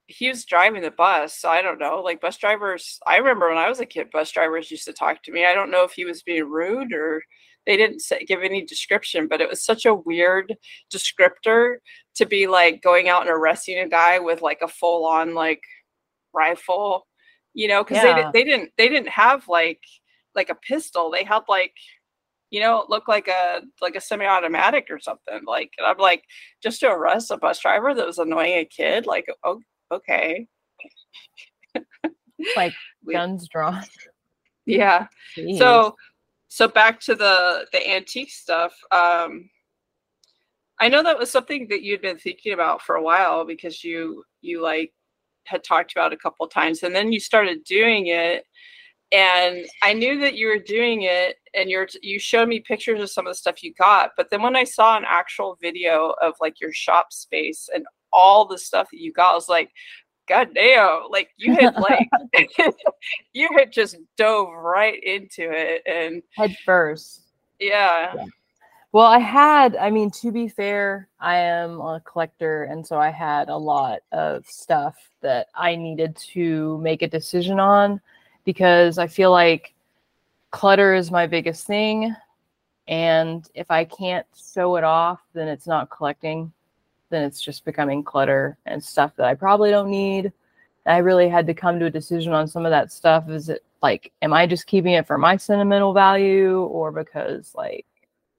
[0.07, 1.39] he was driving the bus.
[1.39, 2.01] So I don't know.
[2.01, 5.23] Like bus drivers, I remember when I was a kid, bus drivers used to talk
[5.25, 5.45] to me.
[5.47, 7.23] I don't know if he was being rude or
[7.67, 10.55] they didn't say, give any description, but it was such a weird
[10.93, 11.77] descriptor
[12.17, 15.63] to be like going out and arresting a guy with like a full on like
[16.33, 17.07] rifle,
[17.59, 18.23] you know, because they, Yeah.
[18.23, 19.83] di- they didn't they didn't have like
[20.37, 21.11] like a pistol.
[21.11, 21.75] They had like
[22.51, 25.41] you know, it looked like a like a semi-automatic or something.
[25.45, 26.23] Like, and I'm like,
[26.63, 30.47] just to arrest a bus driver that was annoying a kid, like, oh, okay,
[32.57, 32.75] Like
[33.13, 33.83] guns drawn.
[34.67, 35.09] yeah.
[35.37, 35.59] Jeez.
[35.59, 35.97] So,
[36.47, 38.73] so back to the the antique stuff.
[38.93, 39.51] Um,
[40.79, 44.23] I know that was something that you'd been thinking about for a while because you
[44.43, 44.93] you like
[45.49, 48.45] had talked about a couple times, and then you started doing it.
[49.11, 53.11] And I knew that you were doing it, and you're you showed me pictures of
[53.11, 54.11] some of the stuff you got.
[54.17, 58.47] But then when I saw an actual video of like your shop space and all
[58.47, 59.71] the stuff that you got, I was like,
[60.29, 61.05] God damn!
[61.11, 62.09] Like you had like
[63.33, 67.23] you had just dove right into it, and head first.
[67.59, 68.13] yeah,
[68.93, 72.65] Well, I had, I mean, to be fair, I am a collector.
[72.65, 77.61] And so I had a lot of stuff that I needed to make a decision
[77.61, 78.01] on
[78.45, 79.75] because I feel like
[80.51, 82.15] clutter is my biggest thing.
[82.89, 86.51] And if I can't show it off, then it's not collecting.
[87.11, 90.33] Then it's just becoming clutter and stuff that I probably don't need.
[90.87, 93.29] I really had to come to a decision on some of that stuff.
[93.29, 97.85] Is it like, am I just keeping it for my sentimental value or because like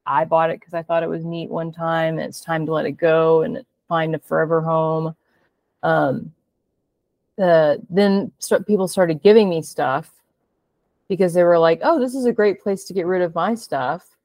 [0.09, 2.73] I bought it because I thought it was neat one time and it's time to
[2.73, 5.15] let it go and find a forever home.
[5.83, 6.33] Um,
[7.39, 10.11] uh, then start, people started giving me stuff
[11.07, 13.53] because they were like, oh, this is a great place to get rid of my
[13.53, 14.17] stuff.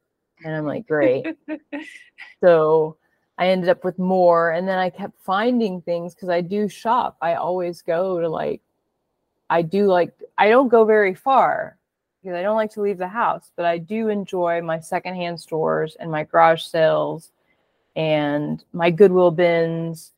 [0.43, 1.27] And I'm like, great.
[2.41, 2.97] so
[3.37, 4.53] I ended up with more.
[4.53, 7.19] And then I kept finding things because I do shop.
[7.21, 8.63] I always go to like
[9.51, 11.77] I do like I don't go very far
[12.25, 15.95] because I don't like to leave the house, but I do enjoy my secondhand stores
[16.01, 17.31] and my garage sales
[17.97, 20.13] and my Goodwill bins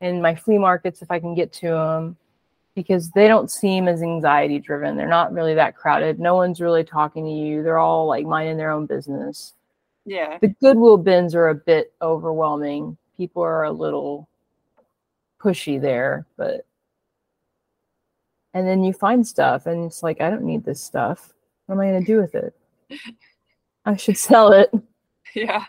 [0.00, 2.16] and my flea markets if I can get to them
[2.74, 4.96] because they don't seem as anxiety driven.
[4.96, 6.18] They're not really that crowded.
[6.18, 7.62] No one's really talking to you.
[7.62, 9.52] They're all like minding their own business.
[10.06, 10.38] Yeah.
[10.40, 12.96] The Goodwill bins are a bit overwhelming.
[13.18, 14.26] People are a little
[15.38, 16.64] pushy there, but
[18.54, 21.32] and then you find stuff and it's like, I don't need this stuff.
[21.66, 22.54] What am I going to do with it?
[23.84, 24.70] I should sell it.
[25.34, 25.64] Yeah.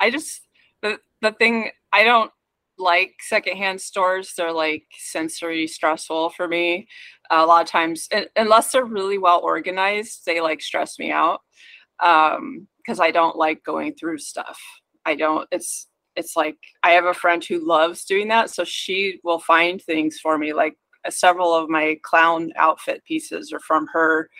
[0.00, 0.40] I just,
[0.82, 2.32] the, the thing, I don't
[2.78, 4.34] like secondhand stores.
[4.36, 6.88] They're like sensory stressful for me.
[7.30, 11.42] a lot of times, unless they're really well organized, they like stress me out
[12.00, 14.58] um, because I don't like going through stuff.
[15.06, 15.86] I don't, it's,
[16.16, 18.50] it's like I have a friend who loves doing that.
[18.50, 20.52] So she will find things for me.
[20.52, 20.76] Like
[21.10, 24.30] several of my clown outfit pieces are from her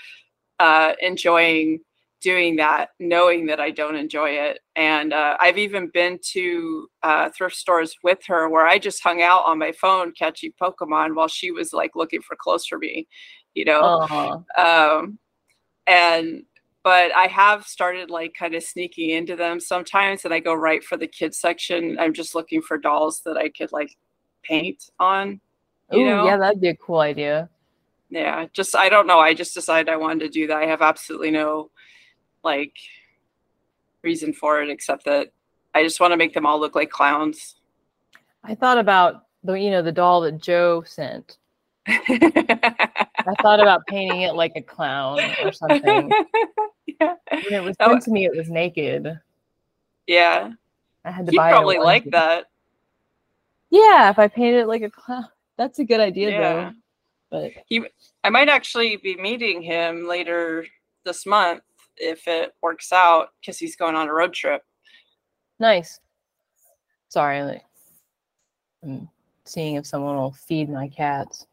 [0.59, 1.81] uh, enjoying
[2.21, 4.61] doing that, knowing that I don't enjoy it.
[4.77, 9.23] And uh, I've even been to uh, thrift stores with her where I just hung
[9.23, 13.09] out on my phone catching Pokemon while she was like looking for clothes for me,
[13.55, 14.07] you know.
[14.57, 15.19] Um,
[15.87, 16.45] and
[16.85, 20.83] but I have started like kind of sneaking into them sometimes, and I go right
[20.83, 21.97] for the kids section.
[21.99, 23.97] I'm just looking for dolls that I could like
[24.43, 25.41] paint on.
[25.93, 27.49] Oh yeah, that'd be a cool idea.
[28.11, 29.19] Yeah, just I don't know.
[29.19, 30.57] I just decided I wanted to do that.
[30.57, 31.71] I have absolutely no
[32.45, 32.77] like
[34.03, 35.33] reason for it except that
[35.75, 37.57] I just want to make them all look like clowns.
[38.45, 41.39] I thought about the you know the doll that Joe sent.
[41.87, 46.11] I thought about painting it like a clown or something.
[47.01, 47.15] Yeah.
[47.31, 49.19] When it was sent to me, it was naked.
[50.07, 50.51] Yeah.
[51.05, 52.47] I had to He'd buy probably like that.
[53.71, 55.27] Yeah, if I painted it like a clown.
[55.63, 56.41] That's a good idea yeah.
[56.41, 56.73] though.
[57.31, 57.87] But he
[58.25, 60.67] I might actually be meeting him later
[61.05, 61.63] this month
[61.97, 64.65] if it works out because he's going on a road trip.
[65.61, 66.01] Nice.
[67.11, 67.61] Sorry,
[68.83, 69.09] I'm
[69.45, 71.47] seeing if someone will feed my cats.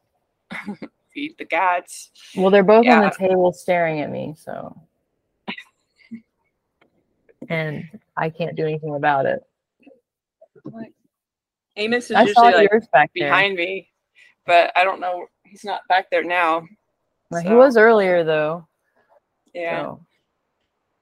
[1.14, 2.10] feed the cats.
[2.36, 2.98] Well, they're both yeah.
[2.98, 4.76] on the table staring at me, so
[7.48, 9.44] and I can't do anything about it.
[11.78, 13.66] Amos is I usually like back behind there.
[13.66, 13.89] me,
[14.50, 15.28] but I don't know.
[15.46, 16.66] He's not back there now.
[17.30, 17.48] Well, so.
[17.48, 18.68] He was earlier though.
[19.54, 19.84] Yeah.
[19.84, 20.06] So.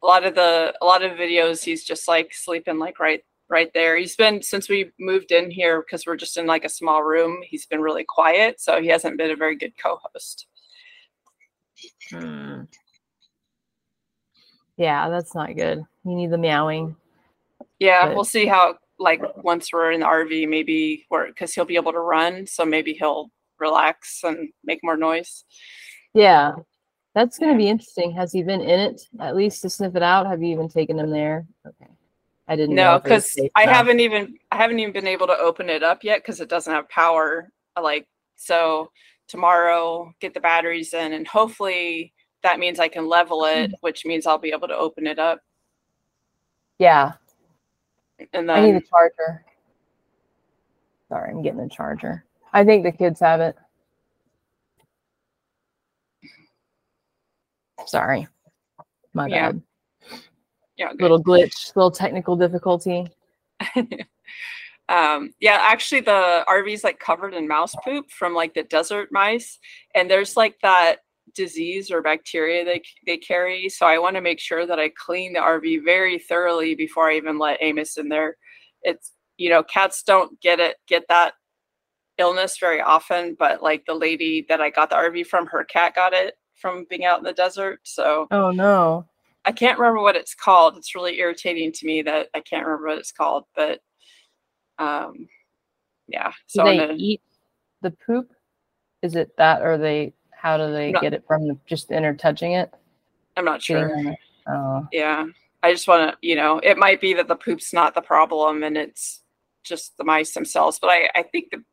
[0.04, 3.72] A lot of the a lot of videos, he's just like sleeping like right right
[3.74, 3.96] there.
[3.98, 7.40] He's been since we moved in here because we're just in like a small room.
[7.42, 10.48] He's been really quiet, so he hasn't been a very good co-host.
[12.12, 12.64] Hmm.
[14.76, 15.82] Yeah, that's not good.
[16.04, 16.98] You need the meowing.
[17.80, 18.16] Yeah, but...
[18.16, 21.94] we'll see how like once we're in the RV, maybe where because he'll be able
[21.94, 25.46] to run, so maybe he'll relax and make more noise.
[26.14, 26.54] Yeah,
[27.14, 28.12] that's going to be interesting.
[28.12, 30.28] Has he been in it at least to sniff it out?
[30.28, 31.48] Have you even taken him there?
[31.66, 31.92] Okay,
[32.48, 32.76] I didn't.
[32.76, 36.20] No, because I haven't even I haven't even been able to open it up yet
[36.20, 37.50] because it doesn't have power.
[37.76, 38.92] Uh, like so,
[39.28, 43.76] tomorrow get the batteries in, and hopefully that means I can level it, mm.
[43.82, 45.40] which means I'll be able to open it up.
[46.78, 47.14] Yeah,
[48.34, 49.44] and then I need a charger.
[51.10, 52.26] Sorry, I'm getting a charger.
[52.54, 53.56] I think the kids have it.
[57.86, 58.28] Sorry.
[59.14, 59.52] My yeah.
[59.52, 59.62] bad.
[60.78, 60.92] Yeah.
[60.92, 61.02] Good.
[61.02, 63.08] Little glitch, little technical difficulty.
[64.90, 69.60] um yeah actually the rv's like covered in mouse poop from like the desert mice
[69.96, 71.00] and there's like that
[71.38, 73.70] disease or bacteria they they carry.
[73.70, 77.16] So I want to make sure that I clean the RV very thoroughly before I
[77.16, 78.38] even let Amos in there.
[78.82, 81.34] It's you know cats don't get it get that
[82.18, 85.96] illness very often, but like the lady that I got the RV from, her cat
[85.96, 87.80] got it from being out in the desert.
[87.84, 89.06] So oh no,
[89.46, 90.78] I can't remember what it's called.
[90.78, 93.80] It's really irritating to me that I can't remember what it's called, but
[94.80, 95.28] um,
[96.08, 96.32] yeah.
[96.48, 97.22] So Do they gonna, eat
[97.82, 98.32] the poop?
[99.02, 102.14] Is it that, or they how do they not, get it from the, just inner
[102.14, 102.74] touching it?
[103.36, 104.16] I'm not sure.
[104.48, 104.88] Oh.
[104.92, 105.26] Yeah.
[105.64, 108.64] I just want to, you know, it might be that the poop's not the problem
[108.64, 109.22] and it's
[109.64, 111.64] just the mice themselves, but I, I think the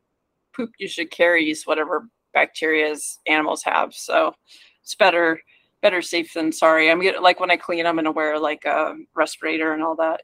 [0.55, 2.95] poop usually carries whatever bacteria
[3.27, 3.95] animals have.
[3.95, 4.35] So
[4.83, 5.41] it's better,
[5.83, 6.91] better safe than sorry.
[6.91, 10.23] I'm getting like when I clean, I'm to wear like a respirator and all that.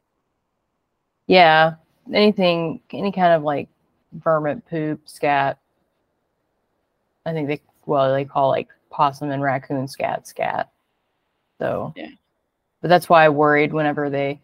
[1.27, 1.75] Yeah.
[2.13, 3.69] Anything, any kind of like
[4.13, 5.59] vermin poop, scat.
[7.25, 10.71] I think they well they call like possum and raccoon scat scat.
[11.59, 12.09] So yeah.
[12.81, 14.41] But that's why I worried whenever they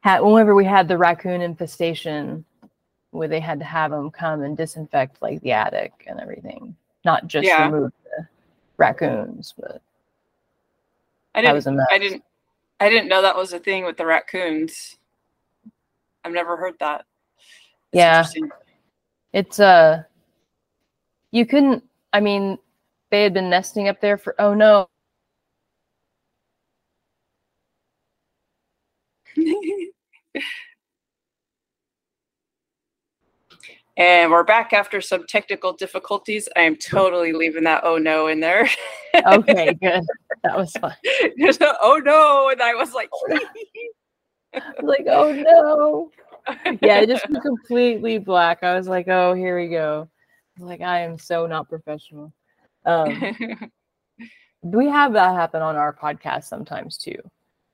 [0.00, 2.44] had whenever we had the raccoon infestation
[3.14, 6.76] where they had to have them come and disinfect like the attic and everything.
[7.04, 7.66] not just Yeah.
[7.66, 8.26] remove the
[8.78, 9.80] raccoons, but
[11.34, 11.54] I didn't.
[11.54, 11.86] was a mess.
[11.90, 12.24] I didn't.
[12.80, 14.96] I didn't know that was a thing with the raccoons.
[16.24, 17.04] I've never heard that.
[17.92, 18.26] It's Yeah.
[19.32, 20.02] It's uh
[21.30, 22.58] you couldn't I mean
[23.10, 24.88] they had been nesting up there for oh no
[33.96, 36.48] and we're back after some technical difficulties.
[36.56, 38.68] I am totally leaving that oh no in there.
[39.26, 40.02] okay good.
[40.42, 40.94] That was fun.
[41.36, 43.42] There's a oh no, and I was like, I
[44.54, 46.10] was like oh no.
[46.82, 48.62] Yeah it just completely black.
[48.62, 50.08] I was like oh here we go.
[50.60, 52.32] I like I am so not professional.
[52.84, 53.70] Um
[54.62, 57.18] we have that happen on our podcast sometimes too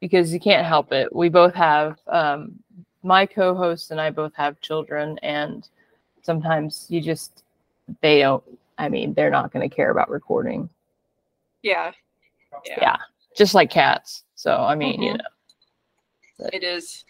[0.00, 1.14] because you can't help it.
[1.14, 2.58] We both have um
[3.02, 5.70] my co-host and i both have children and
[6.22, 7.42] sometimes you just
[8.02, 8.42] they don't
[8.78, 10.68] i mean they're not going to care about recording
[11.62, 11.92] yeah.
[12.66, 12.76] Yeah.
[12.80, 12.96] Yeah.
[13.36, 15.18] just like cats so i mean you Mhm.
[15.18, 17.04] know It is.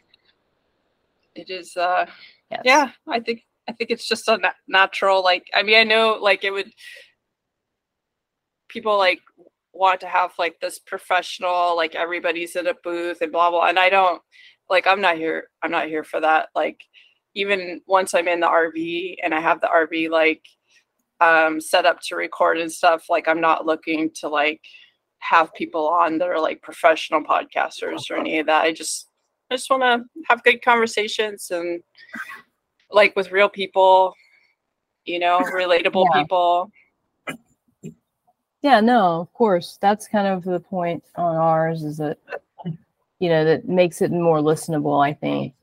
[1.36, 1.76] It is.
[1.76, 2.06] uh
[2.50, 2.62] yes.
[2.64, 5.22] Yeah, I think I think it's just a na- natural.
[5.22, 6.72] Like, I mean, I know like it would.
[8.68, 9.20] People like
[9.72, 13.66] want to have like this professional, like everybody's in a booth and blah blah.
[13.66, 14.20] And I don't
[14.68, 14.88] like.
[14.88, 15.48] I'm not here.
[15.62, 16.48] I'm not here for that.
[16.56, 16.80] Like,
[17.34, 20.42] even once I'm in the RV and I have the RV like
[21.20, 24.60] um set up to record and stuff, like I'm not looking to like
[25.18, 28.62] have people on that are like professional podcasters or any of that.
[28.64, 29.06] I just
[29.50, 31.82] I just want to have good conversations and
[32.90, 34.14] like with real people,
[35.04, 36.20] you know, relatable Yeah.
[36.22, 36.70] people.
[38.62, 42.18] yeah no of course that's kind of the point on ours is that
[43.18, 45.54] you know that makes it more listenable i think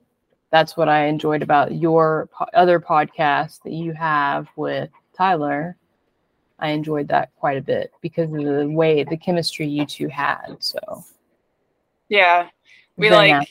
[0.52, 5.76] that's what i enjoyed about your po- other podcast that you have with tyler
[6.60, 10.56] i enjoyed that quite a bit because of the way the chemistry you two had
[10.60, 11.04] so
[12.10, 12.50] Yeah.
[12.96, 13.50] We Very like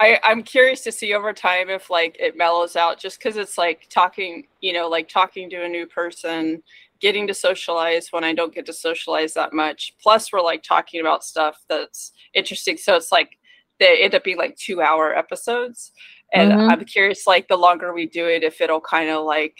[0.00, 3.58] I, I'm curious to see over time if like it mellows out just because it's
[3.58, 6.62] like talking, you know, like talking to a new person,
[7.00, 9.94] getting to socialize when I don't get to socialize that much.
[10.00, 12.76] Plus, we're like talking about stuff that's interesting.
[12.76, 13.37] So it's like
[13.80, 15.92] they end up being like two hour episodes.
[16.32, 16.70] And Mhm.
[16.70, 19.56] I'm curious, like the longer we do it, if it'll kind of like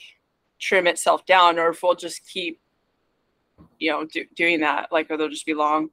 [0.58, 2.60] trim itself down or if we'll just keep,
[3.78, 4.90] you know, do, doing that.
[4.92, 5.90] Like, or they'll just be long.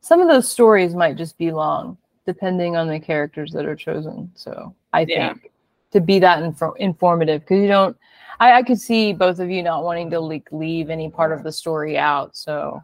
[0.00, 4.30] some of those stories might just be long depending on the characters that are chosen
[4.34, 5.32] so i Yeah.
[5.32, 5.50] think
[5.90, 7.96] to be that infor- informative because you don't
[8.38, 11.42] I, I could see both of you not wanting to like leave any part of
[11.42, 12.80] the story out so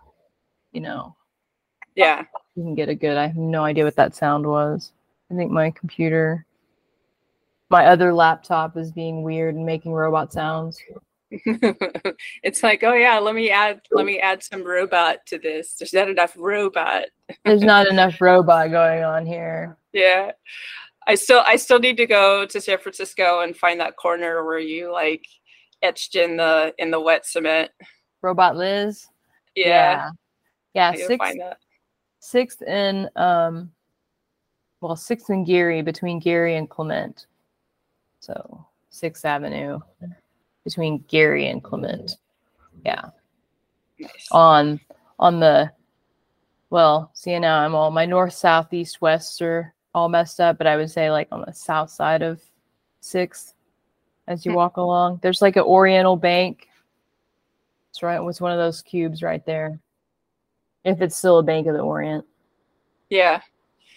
[0.72, 1.14] you know
[1.94, 2.24] Yeah.
[2.56, 4.92] You can get a good i have no idea what that sound was
[5.30, 6.46] i think my computer
[7.70, 10.80] my other laptop is being weird and making robot sounds
[12.42, 15.74] it's like, oh yeah, let me add let me add some robot to this.
[15.74, 17.06] There's not enough robot.
[17.44, 20.32] there's not enough robot going on here Yeah.
[21.06, 24.58] I still I still need to go to San Francisco and find that corner where
[24.58, 25.24] you like
[25.82, 27.70] etched in the in the wet cement.
[28.22, 29.08] robot Lizz
[29.54, 30.10] Yeah.
[30.74, 31.58] yeah, gotta six find that.
[32.24, 33.70] Sixth in um
[34.80, 37.26] well sixth in Geary between Geary and Clement.
[38.20, 39.80] So Sixth Avenue
[40.64, 42.16] between Geary and Clement.
[42.84, 43.10] Yeah.
[43.98, 44.28] Nice.
[44.30, 44.80] On
[45.18, 45.70] on the
[46.70, 50.66] well, see now I'm all my north, south, east, west are all messed up, but
[50.66, 52.40] I would say like on the south side of
[53.00, 53.54] sixth
[54.28, 54.56] as you Hmm.
[54.56, 55.20] walk along.
[55.22, 56.68] There's like an oriental bank.
[57.90, 59.78] It's right it's one of those cubes right there.
[60.84, 62.24] If it's still a Bank of the Orient.
[63.10, 63.40] Yeah.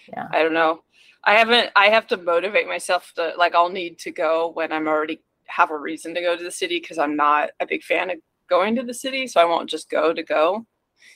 [0.10, 0.28] Yeah.
[0.32, 0.84] I don't know.
[1.24, 4.88] I haven't I have to motivate myself to like I'll need to go when I'm
[4.88, 8.10] already have a reason to go to the city because I'm not a big fan
[8.10, 8.18] of
[8.50, 10.66] going to the city, so I won't just go to go.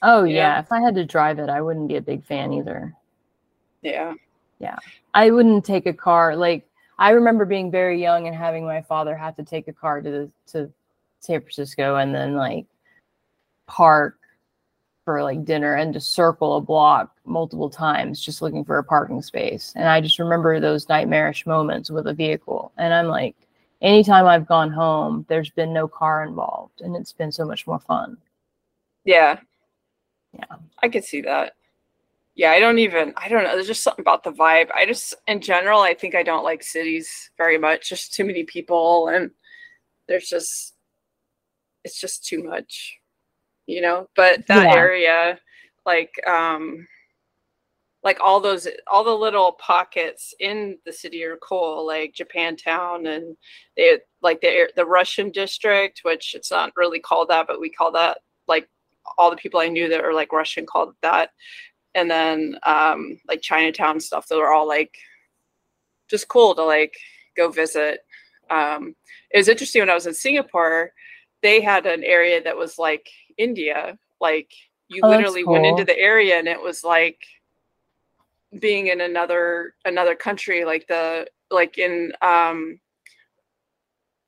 [0.02, 0.56] Oh Yeah.
[0.56, 2.94] yeah, if I had to drive it, I wouldn't be a big fan either.
[3.82, 4.14] Yeah.
[4.60, 4.78] Yeah.
[5.14, 6.36] I wouldn't take a car.
[6.36, 6.68] Like
[7.00, 10.10] I remember being very young and having my father have to take a car to
[10.12, 10.72] the, to
[11.20, 12.66] San Francisco and then like
[13.68, 14.18] park
[15.12, 19.22] for like dinner and to circle a block multiple times just looking for a parking
[19.22, 19.74] space.
[19.76, 22.72] And I just remember those nightmarish moments with a vehicle.
[22.78, 23.36] And I'm like,
[23.82, 27.80] anytime I've gone home, there's been no car involved and it's been so much more
[27.80, 28.16] fun.
[29.04, 29.40] Yeah.
[30.34, 30.56] Yeah.
[30.82, 31.56] I could see that.
[32.36, 33.54] Yeah, I don't even I don't know.
[33.54, 34.72] There's just something about the vibe.
[34.74, 37.90] I just in general I think I don't like cities very much.
[37.90, 39.32] Just too many people and
[40.08, 40.74] there's just
[41.84, 43.01] it's just too much.
[43.72, 44.08] You know?
[44.16, 44.76] But that Yeah.
[44.76, 45.40] area
[45.86, 46.88] like um
[48.04, 53.36] like all those all the little pockets in the city are cool like japantown and
[53.78, 57.92] they like the the russian district which it's not really called that but we call
[57.92, 58.68] that like
[59.18, 61.30] all the people i knew that are like russian called that
[61.96, 64.96] and then um like chinatown stuff that were all like
[66.10, 66.96] just cool to like
[67.38, 68.00] go visit
[68.50, 68.96] um
[69.32, 70.92] it was interesting when i was in singapore
[71.42, 73.08] they had an area that was like
[73.42, 74.52] india like
[74.88, 77.20] you Oh, literally went into the area and it was like
[78.60, 82.80] being in another another country like the like in um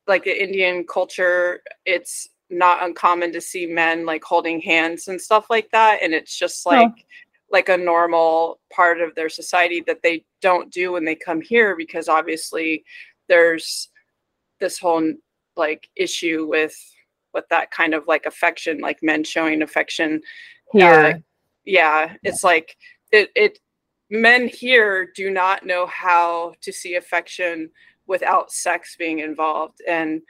[0.07, 5.49] like the indian culture it's not uncommon to see men like holding hands and stuff
[5.49, 7.05] like that and it's just like
[7.51, 11.75] like a normal part of their society that they don't do when they come here
[11.75, 12.83] because obviously
[13.27, 13.89] there's
[14.59, 15.13] this whole
[15.55, 16.75] like issue with
[17.33, 20.21] with that kind of like affection like men showing affection
[20.75, 21.23] uh, Here.
[21.65, 22.13] yeah.
[22.23, 22.75] it's like
[23.11, 23.59] it it
[24.09, 27.69] men here do not know how to see affection
[28.07, 29.79] without sex being involved.
[29.87, 30.21] And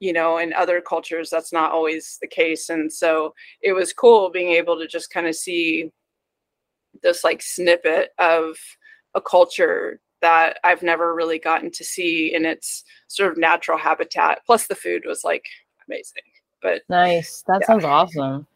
[0.00, 2.68] you know in other cultures that's not always the case.
[2.68, 5.90] And so it was cool being able to just kind of see
[7.02, 8.56] this like snippet of
[9.14, 14.40] a culture that I've never really gotten to see in its sort of natural habitat.
[14.46, 15.44] Plus the food was like
[15.88, 16.22] amazing
[16.62, 17.42] but Nice.
[17.46, 17.66] That Yeah.
[17.66, 18.46] sounds awesome.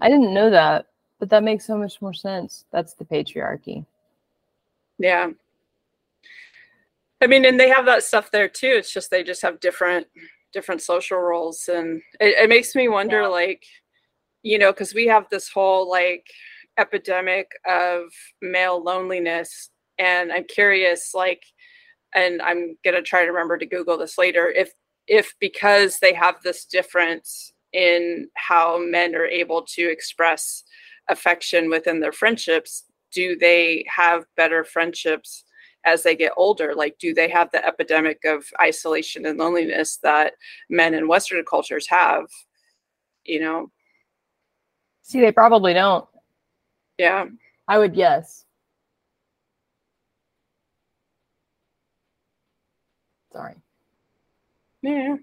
[0.00, 0.86] I didn't know that,
[1.18, 2.64] but that makes so much more sense.
[2.70, 3.84] That's the patriarchy.
[4.98, 5.30] Yeah.
[7.20, 8.74] I mean, and they have that stuff there too.
[8.76, 10.06] It's just they just have different
[10.52, 13.26] different social roles, and it, it makes me wonder, Yeah.
[13.28, 13.64] like,
[14.42, 16.26] you know, because we have this whole like
[16.78, 18.04] epidemic of
[18.42, 21.42] male loneliness, and I'm curious, like,
[22.14, 24.48] and I'm gonna try to remember to Google this later.
[24.50, 24.72] If
[25.06, 30.64] if because they have this difference in how men are able to express
[31.08, 35.44] affection within their friendships, do they have better friendships
[35.84, 36.74] as they get older?
[36.74, 40.34] Like, do they have the epidemic of isolation and loneliness that
[40.70, 42.24] men in Western cultures have?
[43.24, 43.70] You know,
[45.02, 46.06] See, they probably don't.
[46.98, 47.26] yeah.
[47.68, 48.44] I would guess.
[53.32, 53.54] Sorry.
[54.84, 55.16] Yeah.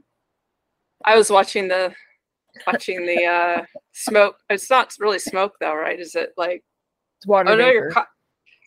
[1.06, 1.94] I was watching the
[2.66, 4.38] watching the uh smoke.
[4.50, 6.00] It's not really smoke though, right?
[6.00, 6.64] Is it like
[7.20, 8.04] It's water oh no, you're co-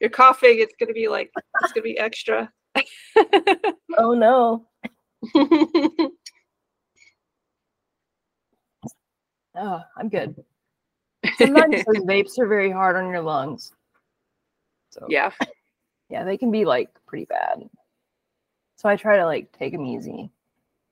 [0.01, 0.61] you're coughing.
[0.61, 1.32] It's gonna be like
[1.62, 2.51] it's gonna be extra.
[3.99, 4.66] oh no.
[9.57, 10.34] Oh, I'm good.
[11.38, 13.72] Sometimes those vapes are very hard on your lungs.
[14.90, 15.30] So yeah.
[16.11, 17.68] yeah, they can be like pretty bad.
[18.76, 20.30] So I try to like take them easy,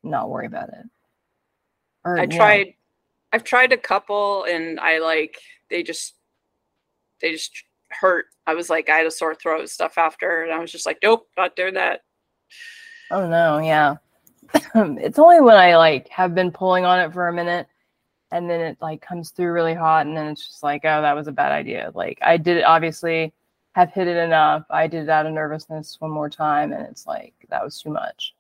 [0.03, 0.87] not worry about it.
[2.05, 2.75] Or, I you know, tried
[3.33, 5.39] I've tried a couple and I like
[5.71, 6.15] they just
[7.21, 7.53] they just
[7.91, 8.27] hurt.
[8.47, 10.87] I was like I had a sore throat and stuff after and I was just
[10.87, 12.03] like, nope, not doing that.
[13.11, 13.97] Oh no, yeah.
[14.75, 17.67] it's only when I like have been pulling on it for a minute
[18.33, 21.17] and then it like comes through really hot and then it's just like, oh, that
[21.17, 21.91] was a bad idea.
[21.95, 23.33] Like I did it obviously
[23.75, 24.65] have hit it enough.
[24.69, 27.91] I did it out of nervousness one more time and it's like that was too
[27.91, 28.35] much.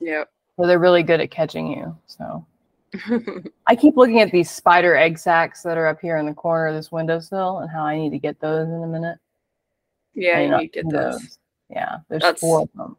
[0.00, 0.24] Yeah.
[0.58, 1.96] So they're really good at catching you.
[2.06, 2.44] So
[3.68, 6.66] I keep looking at these spider egg sacs that are up here in the corner
[6.66, 9.18] of this windowsill and how I need to get those in a minute.
[10.14, 11.38] yeah, you need to get who those.
[11.70, 12.96] Yeah, there's That's- four of them.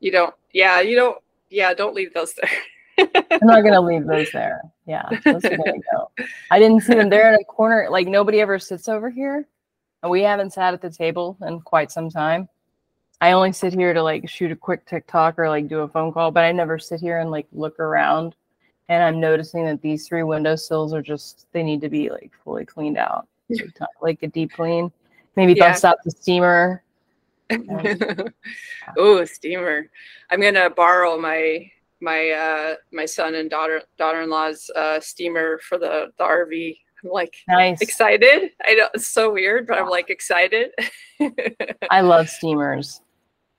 [0.00, 1.18] You don't yeah, you don't
[1.50, 2.50] yeah, don't leave those there.
[3.30, 4.62] I'm not gonna leave those there.
[4.86, 6.10] Yeah, those are gonna go.
[6.50, 7.88] I didn't see them there in a corner.
[7.90, 9.46] Like nobody ever sits over here,
[10.02, 12.48] and we haven't sat at the table in quite some time.
[13.22, 16.12] I only sit here to like shoot a quick TikTok or like do a phone
[16.12, 18.34] call, but I never sit here and like look around.
[18.88, 22.64] And I'm noticing that these three windowsills are just they need to be like fully
[22.64, 23.28] cleaned out,
[24.02, 24.90] like a deep clean.
[25.36, 25.70] Maybe Yeah.
[25.70, 26.82] bust out the steamer.
[28.98, 29.88] oh, steamer.
[30.28, 31.70] I'm gonna borrow my
[32.00, 36.76] my uh my son and daughter daughter-in-law's uh steamer for the the RV.
[37.04, 37.80] I'm like Nice.
[37.80, 38.50] excited.
[38.66, 40.72] I know it's so weird, but I'm like excited.
[41.88, 43.00] I love steamers.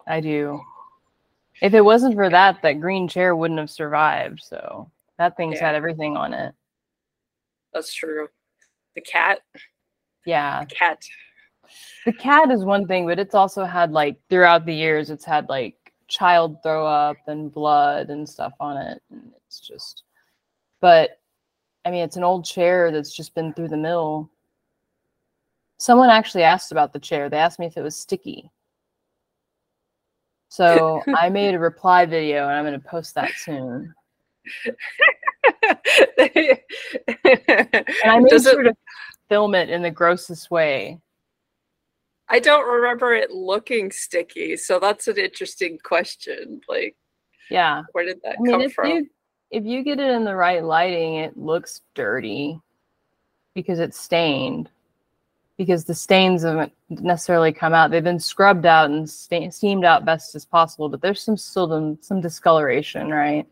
[0.08, 0.60] I do.
[1.62, 4.42] If it wasn't for that, that green chair wouldn't have survived.
[4.44, 5.68] So that thing's Yeah.
[5.68, 6.54] had everything on it.
[7.74, 8.28] That's true.
[8.96, 9.40] The cat,
[10.26, 10.62] Yeah.
[10.66, 11.04] The cat.
[12.06, 15.50] The cat is one thing, but it's also had like throughout the years, it's had
[15.50, 15.76] like
[16.08, 19.02] child throw up and blood and stuff on it.
[19.10, 20.04] And it's just,
[20.82, 21.20] but
[21.86, 24.30] I mean, it's an old chair that's just been through the mill.
[25.78, 27.30] Someone actually asked about the chair.
[27.30, 28.50] They asked me if it was sticky.
[30.54, 33.92] So I made a reply video and I'm going to post that soon.
[34.68, 34.68] And
[38.06, 38.76] I made Does it- sure to
[39.30, 41.00] film it in the grossest way.
[42.30, 46.62] I don't remember it looking sticky, so that's an interesting question.
[46.70, 46.96] Like,
[47.50, 48.90] yeah, where did that I mean, come if from?
[48.90, 49.10] you
[49.52, 52.60] if you get it in the right lighting, it looks dirty
[53.56, 54.70] because it's stained.
[55.58, 60.06] Because the stains haven't necessarily come out; they've been scrubbed out and sta- steamed out
[60.06, 60.90] best as possible.
[60.90, 63.48] But there's some still some, some discoloration, right?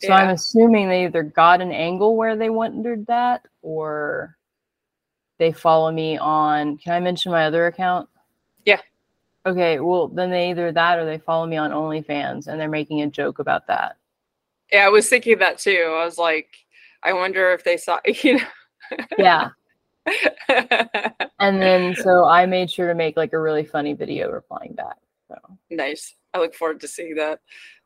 [0.00, 4.36] So I'm assuming they either got an angle where they wondered that, or
[5.38, 6.78] they follow me on.
[6.78, 8.08] Can I mention my other account?
[8.64, 8.80] Yeah.
[9.44, 9.80] Okay.
[9.80, 13.08] Well, then they either that or they follow me on OnlyFans, and they're making a
[13.08, 13.96] joke about that.
[14.72, 15.94] Yeah, I was thinking that too.
[16.00, 16.48] I was like,
[17.02, 18.44] I wonder if they saw, you know
[19.18, 19.50] Yeah.
[21.42, 24.96] And then so I made sure to make like a really funny video replying back.
[25.26, 25.36] So
[25.70, 26.14] nice.
[26.32, 27.40] I look forward to seeing that.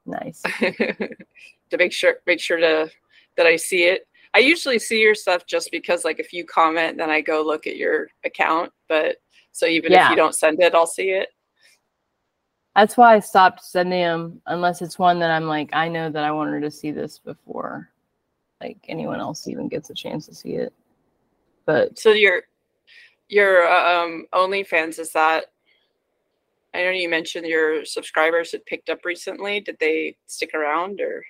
[0.04, 0.42] nice.
[0.60, 2.90] to make sure make sure to
[3.38, 4.06] that I see it.
[4.34, 7.66] I usually see your stuff just because like if you comment, then I go look
[7.66, 8.72] at your account.
[8.90, 9.16] But
[9.52, 11.30] so even if you don't send it, I'll see it.
[12.74, 16.24] That's why I stopped sending them unless it's one that I'm like, I know that
[16.24, 17.88] I wanted to see this before
[18.60, 20.74] like anyone else even gets a chance to see it.
[21.66, 22.42] But So your
[23.28, 25.46] your uh, um OnlyFans is that
[26.72, 29.60] I know you mentioned your subscribers had picked up recently.
[29.60, 31.24] Did they stick around or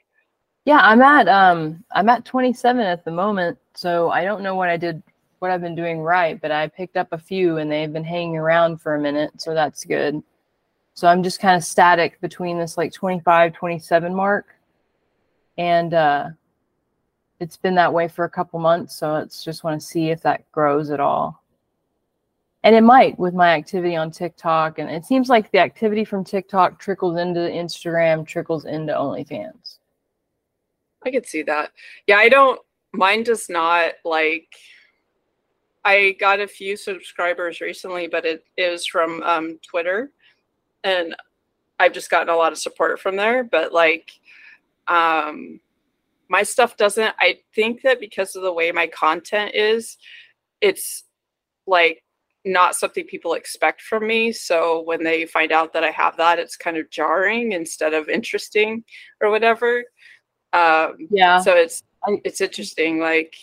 [0.64, 4.68] yeah, I'm at um I'm at 27 at the moment, so I don't know what
[4.68, 5.02] I did
[5.38, 8.36] what I've been doing right, but I picked up a few and they've been hanging
[8.36, 10.22] around for a minute, so that's good.
[10.94, 14.46] So I'm just kind of static between this like 25 27 mark.
[15.56, 16.28] And uh
[17.40, 20.22] it's been that way for a couple months, so it's just want to see if
[20.22, 21.42] that grows at all.
[22.66, 26.24] And it might with my activity on TikTok and it seems like the activity from
[26.24, 29.78] TikTok trickles into Instagram, trickles into OnlyFans.
[31.04, 31.70] I could see that.
[32.08, 32.60] Yeah, I don't
[32.92, 34.48] mine does not like
[35.84, 40.10] I got a few subscribers recently, but it is from um Twitter
[40.82, 41.14] and
[41.78, 43.44] I've just gotten a lot of support from there.
[43.44, 44.10] But like
[44.88, 45.60] um
[46.28, 49.96] my stuff doesn't I think that because of the way my content is,
[50.60, 51.04] it's
[51.66, 52.02] like
[52.44, 54.30] not something people expect from me.
[54.32, 58.08] So when they find out that I have that, it's kind of jarring instead of
[58.08, 58.84] interesting
[59.20, 59.84] or whatever.
[60.52, 61.40] Um Yeah.
[61.40, 61.82] so it's
[62.24, 63.34] it's interesting like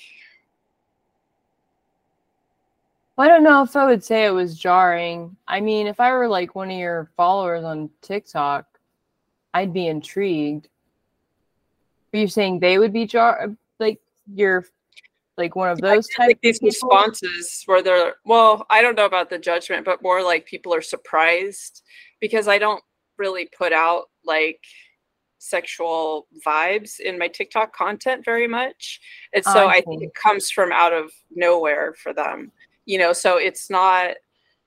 [3.18, 5.36] I don't know if I would say it was jarring.
[5.48, 8.66] I mean, if I were like one of your followers on TikTok,
[9.54, 10.68] I'd be intrigued.
[12.14, 14.00] Are you saying they would be jar like
[14.34, 14.66] you're
[15.38, 16.90] like one of those type like these people?
[16.90, 20.82] responses where they're well i don't know about the judgment but more like people are
[20.82, 21.82] surprised
[22.22, 22.84] because i don't
[23.18, 24.60] really put out like
[25.40, 29.02] sexual vibes in my tiktok content very much.
[29.34, 32.52] And Oh, so I i think it comes from out of nowhere for them
[32.86, 33.14] you know?
[33.14, 34.16] So it's not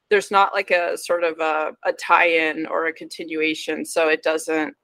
[0.09, 3.85] there's not like a sort of a, a tie-in or a continuation.
[3.85, 4.77] So it doesn't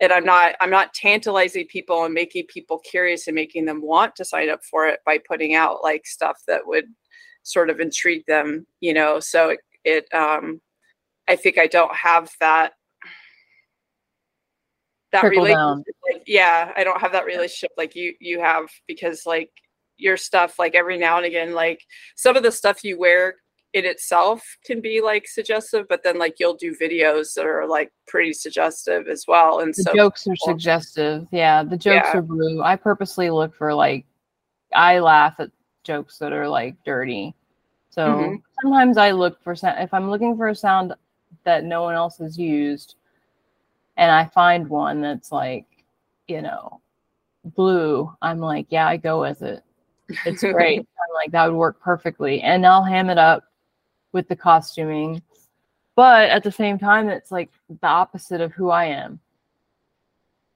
[0.00, 4.14] and i'm not i'm not tantalizing people and making people curious and making them want
[4.16, 6.86] to sign up for it by putting out like stuff that would
[7.42, 9.20] sort of intrigue them you know?
[9.20, 10.60] So it, it um
[11.28, 12.72] i think i don't have that
[15.12, 19.24] that Trickle relationship like yeah i don't have that relationship like you you have because
[19.26, 19.50] like
[19.96, 21.80] your stuff like every now and again like
[22.16, 23.36] some of the stuff you wear
[23.74, 27.92] in itself can be like suggestive but then like you'll do videos that are like
[28.06, 31.26] pretty suggestive as well and The so jokes are suggestive.
[31.32, 32.18] Yeah, the jokes Yeah.
[32.18, 32.62] are blue.
[32.62, 34.06] I purposely look for like
[34.72, 35.50] I laugh at
[35.82, 37.34] jokes that are like dirty.
[37.90, 38.42] So Mhm.
[38.62, 40.94] sometimes I look for if I'm looking for a sound
[41.42, 42.94] that no one else has used
[43.96, 45.66] and I find one that's like,
[46.28, 46.80] you know,
[47.56, 49.62] blue, I'm like, yeah, I go with it.
[50.24, 50.78] It's great.
[51.08, 52.40] I'm like, that would work perfectly.
[52.40, 53.44] And I'll ham it up
[54.14, 55.20] with the costuming.
[55.96, 59.20] But at the same time, it's like the opposite of who I am.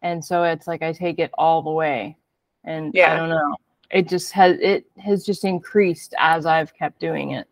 [0.01, 2.17] And so it's like I take it all the way.
[2.65, 3.13] And yeah.
[3.13, 3.57] I don't know.
[3.91, 7.47] It just has it has just increased as I've kept doing it.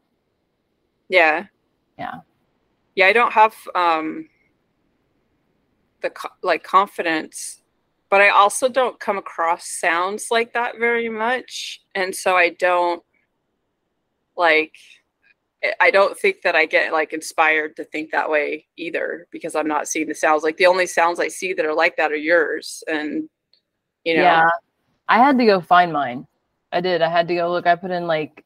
[1.08, 1.46] yeah
[1.98, 2.20] Yeah.
[2.94, 4.28] yeah i don't have um
[6.02, 7.62] the co- like confidence
[8.10, 13.02] but i also don't come across sounds like that very much and so i don't
[14.36, 14.74] like
[15.80, 19.68] I- don't think that i get like inspired to think that way either because i'm
[19.68, 22.16] not seeing the sounds like the only sounds i see that are like that are
[22.16, 23.28] yours and
[24.04, 24.48] you know Yeah.
[25.08, 26.26] I had to go find mine.
[26.72, 27.00] I did.
[27.00, 27.66] I had to go look.
[27.66, 28.44] I put in like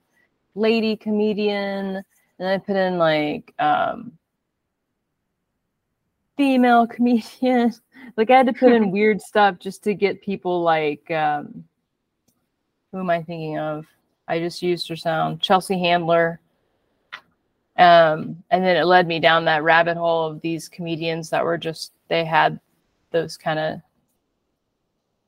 [0.54, 2.02] lady comedian
[2.38, 4.12] and I put in like um
[6.36, 7.72] female comedian.
[8.16, 11.64] like I had to put in weird stuff just to get people like um
[12.92, 13.86] who am I thinking of?
[14.28, 15.40] I just used her sound.
[15.40, 16.40] Chelsea Handler.
[17.80, 21.56] Um, and then it led me down that rabbit hole of these comedians that were
[21.56, 22.60] just they had
[23.10, 23.80] those kind of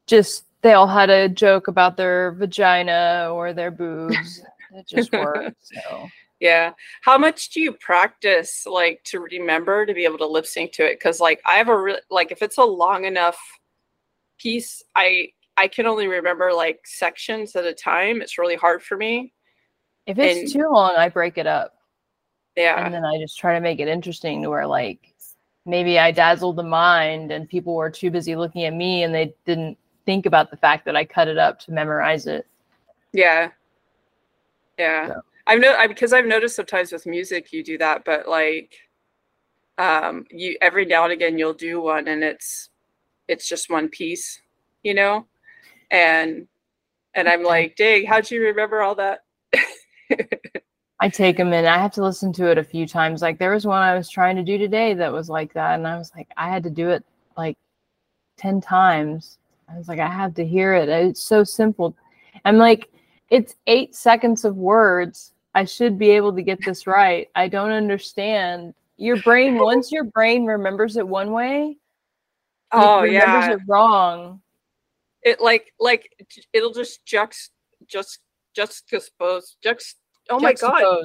[0.07, 4.43] just they all had a joke about their vagina or their boobs.
[4.75, 5.57] it just worked.
[5.63, 6.07] So
[6.41, 6.73] yeah.
[7.01, 10.85] How much do you practice like to remember to be able to lip sync to
[10.85, 10.99] it?
[10.99, 13.39] Because like I have a like if it's a long enough
[14.37, 18.21] piece, I I can only remember like sections at a time.
[18.21, 19.33] It's really hard for me.
[20.07, 21.77] If it's and, too long, I break it up.
[22.57, 22.85] Yeah.
[22.85, 25.15] And then I just try to make it interesting to where like
[25.65, 29.35] maybe I dazzled the mind and people were too busy looking at me and they
[29.47, 32.47] didn't think about the fact that I cut it up to memorize it.
[33.13, 33.51] Yeah.
[34.79, 35.09] Yeah.
[35.09, 35.21] So.
[35.47, 38.75] I've no I, because I've noticed sometimes with music you do that, but like
[39.79, 42.69] um you every now and again you'll do one and it's
[43.29, 44.41] it's just one piece,
[44.83, 45.27] you know?
[45.91, 46.47] And
[47.15, 49.21] and I'm like, dang, how'd you remember all that?
[51.03, 53.23] I take them and I have to listen to it a few times.
[53.23, 55.85] Like there was one I was trying to do today that was like that, and
[55.85, 57.05] I was like, I had to do it
[57.37, 57.59] like
[58.37, 59.39] ten times.
[59.69, 60.89] I was like, I have to hear it.
[60.89, 61.97] It's so simple.
[62.45, 62.89] I'm like,
[63.31, 65.33] it's eight seconds of words.
[65.57, 67.29] I should be able to get this right.
[67.35, 68.73] I don't understand.
[68.97, 71.79] Your brain, once your brain remembers it one way,
[72.71, 74.41] oh it yeah, it wrong.
[75.25, 76.15] It like like
[76.53, 77.49] it'll just juxt
[77.89, 78.21] just
[78.55, 79.97] just juxtapose just
[80.33, 81.05] Oh my god.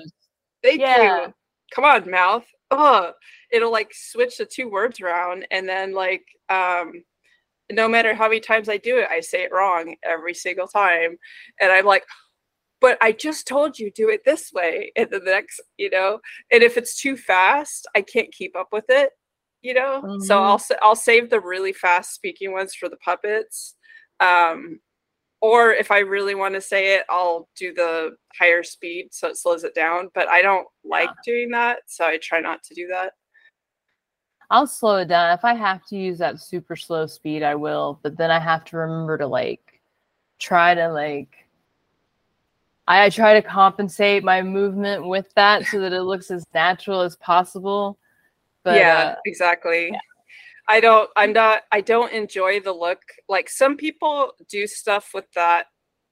[0.63, 1.27] Thank yeah.
[1.27, 1.33] you.
[1.73, 2.45] Come on, mouth.
[2.71, 3.11] Oh,
[3.51, 7.03] it'll like switch the two words around and then like um
[7.71, 11.17] no matter how many times I do it, I say it wrong every single time.
[11.59, 12.05] And I'm like,
[12.79, 14.91] but I just told you do it this way.
[14.95, 16.19] And the next, you know,
[16.51, 19.11] and if it's too fast, I can't keep up with it,
[19.61, 20.01] you know.
[20.01, 20.23] Mm-hmm.
[20.23, 23.75] So I'll I'll save the really fast speaking ones for the puppets.
[24.19, 24.79] Um,
[25.41, 29.37] or if I really want to say it, I'll do the higher speed so it
[29.37, 30.09] slows it down.
[30.13, 31.33] But I don't like yeah.
[31.33, 33.13] doing that, so I try not to do that.
[34.49, 35.33] I'll slow it down.
[35.33, 37.99] If I have to use that super slow speed, I will.
[38.01, 39.81] But then I have to remember to like
[40.39, 41.35] try to like
[42.87, 47.01] I, I try to compensate my movement with that so that it looks as natural
[47.01, 47.97] as possible.
[48.63, 49.89] But yeah, uh, exactly.
[49.91, 49.99] Yeah.
[50.67, 53.01] I don't I'm not I don't enjoy the look.
[53.29, 55.67] Like some people do stuff with that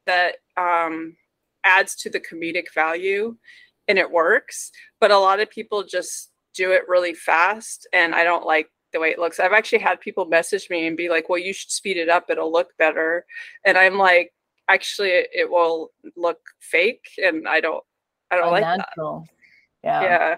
[0.06, 1.16] that um
[1.64, 3.36] adds to the comedic value
[3.88, 8.24] and it works, but a lot of people just do it really fast and I
[8.24, 9.40] don't like the way it looks.
[9.40, 12.30] I've actually had people message me and be like, "Well, you should speed it up.
[12.30, 13.26] It'll look better."
[13.66, 14.34] And I'm like,
[14.70, 17.84] "Actually, it will look fake and I don't
[18.32, 19.26] I don't like natural.
[19.28, 19.36] that."
[19.84, 20.02] Yeah.
[20.02, 20.36] Yeah.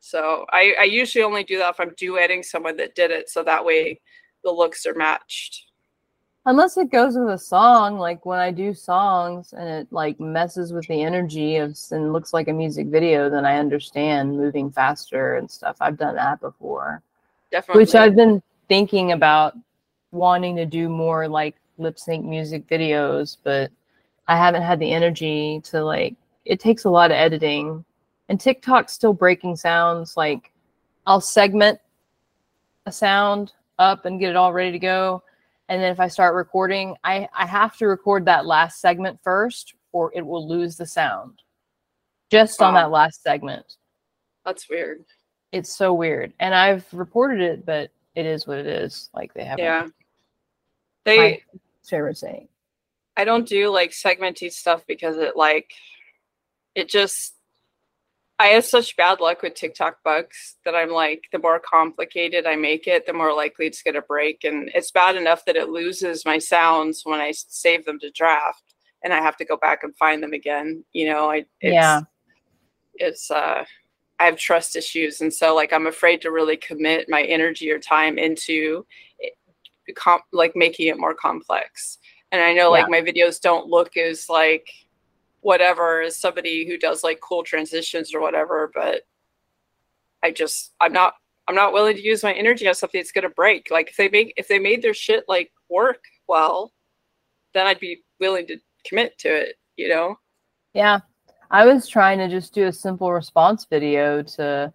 [0.00, 3.42] So I, I usually only do that if I'm duetting someone that did it, so
[3.44, 4.00] that way
[4.42, 5.66] the looks are matched.
[6.46, 10.72] Unless it goes with a song, like when I do songs and it like messes
[10.72, 15.36] with the energy of and looks like a music video, then I understand moving faster
[15.36, 15.76] and stuff.
[15.82, 17.02] I've done that before.
[17.52, 17.82] Definitely.
[17.82, 19.54] Which I've been thinking about
[20.12, 23.70] wanting to do more like lip sync music videos, but
[24.26, 26.14] I haven't had the energy to like
[26.46, 27.84] it takes a lot of editing
[28.30, 30.16] and TikTok's still breaking sounds.
[30.16, 30.52] Like
[31.04, 31.80] I'll segment
[32.86, 35.24] a sound up and get it all ready to go.
[35.68, 39.74] And then if I start recording, I, I have to record that last segment first
[39.92, 41.42] or it will lose the sound
[42.30, 42.68] just wow.
[42.68, 43.76] on that last segment.
[44.46, 45.04] That's weird.
[45.50, 46.32] It's so weird.
[46.38, 49.10] And I've reported it, but it is what it is.
[49.12, 49.88] Like they have Yeah.
[51.04, 51.42] They
[51.82, 52.46] favorite saying.
[53.16, 55.72] I don't do like segmenty stuff because it like
[56.76, 57.34] it just
[58.40, 62.56] I have such bad luck with TikTok bugs that I'm like, the more complicated I
[62.56, 64.44] make it, the more likely it's going to break.
[64.44, 68.62] And it's bad enough that it loses my sounds when I save them to draft
[69.04, 70.82] and I have to go back and find them again.
[70.94, 72.00] You know, I, it's, yeah,
[72.94, 73.62] it's, uh,
[74.18, 75.20] I have trust issues.
[75.20, 78.86] And so, like, I'm afraid to really commit my energy or time into
[79.18, 79.34] it,
[79.96, 81.98] comp- like making it more complex.
[82.32, 82.80] And I know, yeah.
[82.80, 84.66] like, my videos don't look as like,
[85.42, 89.02] whatever as somebody who does like cool transitions or whatever but
[90.22, 91.14] i just i'm not
[91.48, 93.96] i'm not willing to use my energy on something that's going to break like if
[93.96, 96.72] they make if they made their shit like work well
[97.54, 100.16] then i'd be willing to commit to it you know
[100.74, 100.98] yeah
[101.50, 104.72] i was trying to just do a simple response video to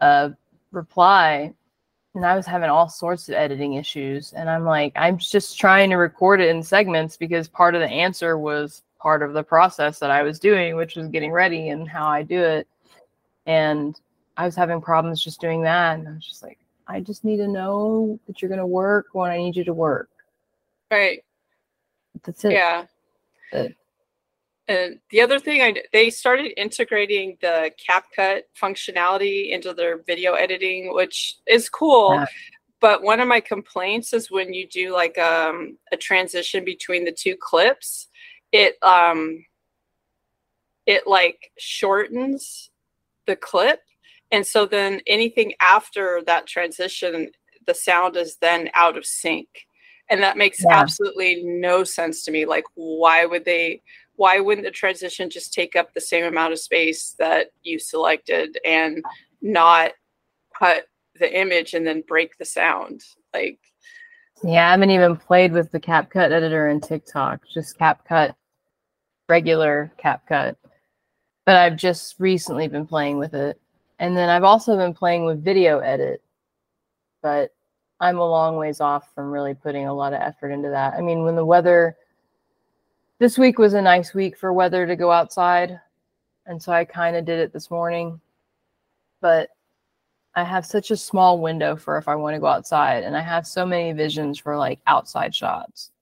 [0.00, 0.30] uh
[0.72, 1.52] reply
[2.14, 4.32] and I was having all sorts of editing issues.
[4.32, 7.88] And I'm like, I'm just trying to record it in segments because part of the
[7.88, 11.86] answer was part of the process that I was doing, which was getting ready and
[11.86, 12.66] how I do it.
[13.44, 14.00] And
[14.38, 15.98] I was having problems just doing that.
[15.98, 19.08] And I was just like, I just need to know that you're going to work
[19.12, 20.08] when I need you to work.
[20.90, 21.22] Right.
[22.24, 22.52] That's it.
[22.52, 22.86] Yeah.
[24.66, 30.94] And the other thing, I they started integrating the CapCut functionality into their video editing,
[30.94, 32.14] which is cool.
[32.14, 32.26] Yeah.
[32.80, 37.12] But one of my complaints is when you do like um, a transition between the
[37.12, 38.08] two clips,
[38.54, 39.44] it um,
[40.86, 42.70] it like shortens
[43.26, 43.80] the clip,
[44.30, 47.30] and so then anything after that transition,
[47.66, 49.48] the sound is then out of sync,
[50.08, 50.80] and that makes Yeah.
[50.80, 52.46] absolutely no sense to me.
[52.46, 53.82] Like, why would they?
[54.16, 58.56] why wouldn't the transition just take up the same amount of space that you selected
[58.64, 59.04] and
[59.42, 59.90] not
[60.56, 60.84] cut
[61.18, 63.02] the image and then break the sound
[63.32, 63.58] like
[64.44, 68.34] Yeah, I haven't even played with the CapCut editor in TikTok, just CapCut,
[69.28, 70.56] regular CapCut.
[71.46, 73.60] But I've just recently been playing with it.
[73.98, 76.22] And then I've also been playing with Video Edit,
[77.22, 77.54] but
[78.00, 80.94] I'm a long ways off from really putting a lot of effort into that.
[80.94, 81.96] I mean, when the weather,
[83.18, 85.80] this week was a nice week for weather to go outside.
[86.46, 88.20] And so I kind of did it this morning.
[89.20, 89.50] But
[90.34, 93.20] I have such a small window for if I want to go outside, and I
[93.20, 95.92] have so many visions for like outside shots.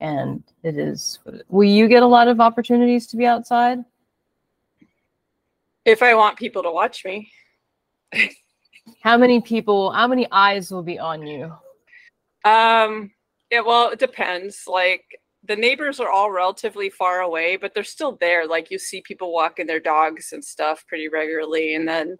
[0.00, 1.18] And it is.
[1.48, 3.84] Will you get a lot of opportunities to be outside?
[5.86, 7.30] if i want people to watch me
[9.00, 9.90] How many people?
[9.90, 11.52] How many eyes will be on you?
[12.44, 13.10] um
[13.50, 15.02] yeah well it depends like
[15.42, 19.32] the neighbors are all relatively far away but they're still there like you see people
[19.32, 22.16] walking their dogs and stuff pretty regularly and then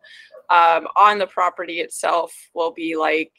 [0.51, 3.33] um, on the property itself will be like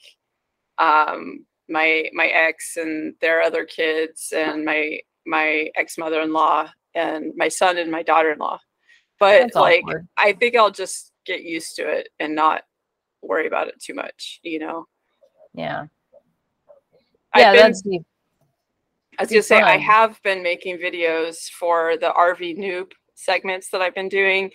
[0.78, 7.48] um, my my ex and their other kids and my my ex mother-in-law and my
[7.48, 8.60] son and my daughter-in-law
[9.20, 10.08] but That's like awkward.
[10.18, 12.64] i think i'll just get used to it and not
[13.22, 14.88] worry about it too much you know
[15.54, 15.88] Yeah.
[17.34, 18.00] I've Yeah, been- that's the
[19.20, 23.82] I was gonna say I have been making videos for the RV noob segments that
[23.82, 24.52] I've been doing,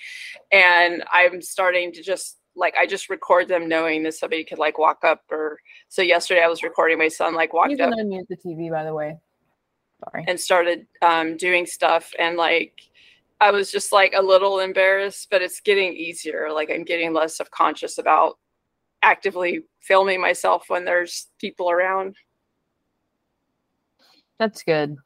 [0.52, 4.78] and I'm starting to just like I just record them knowing that somebody could like
[4.78, 7.98] walk up or so yesterday I was recording my son like You walked can up
[7.98, 9.16] unmute the TV, by the way.
[10.04, 10.24] Sorry.
[10.26, 12.74] and started um, doing stuff and like
[13.40, 16.52] I was just like a little embarrassed, but it's getting easier.
[16.52, 18.38] Like I'm getting less self conscious about
[19.02, 22.14] actively filming myself when there's people around.
[24.38, 24.96] That's good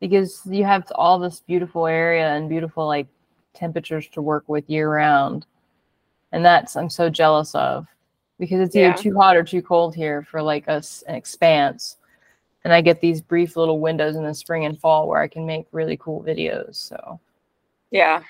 [0.00, 3.06] because you have all this beautiful area and beautiful like
[3.54, 5.46] temperatures to work with year round.
[6.32, 7.86] And that's I'm so jealous of
[8.38, 8.94] because it's either Yeah.
[8.94, 11.98] too hot or too cold here for like us an expanse.
[12.64, 15.46] And I get these brief little windows in the spring and fall where I can
[15.46, 16.74] make really cool videos.
[16.74, 17.20] So
[17.90, 18.22] Yeah.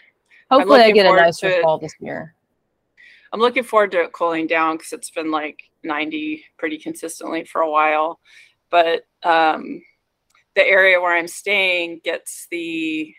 [0.51, 2.34] hopefully I get a nicer fall this year.
[3.32, 7.61] I'm looking forward to it cooling down because it's been like 90 pretty consistently for
[7.62, 8.20] a while.
[8.70, 9.82] But um,
[10.55, 13.14] the area where I'm staying gets the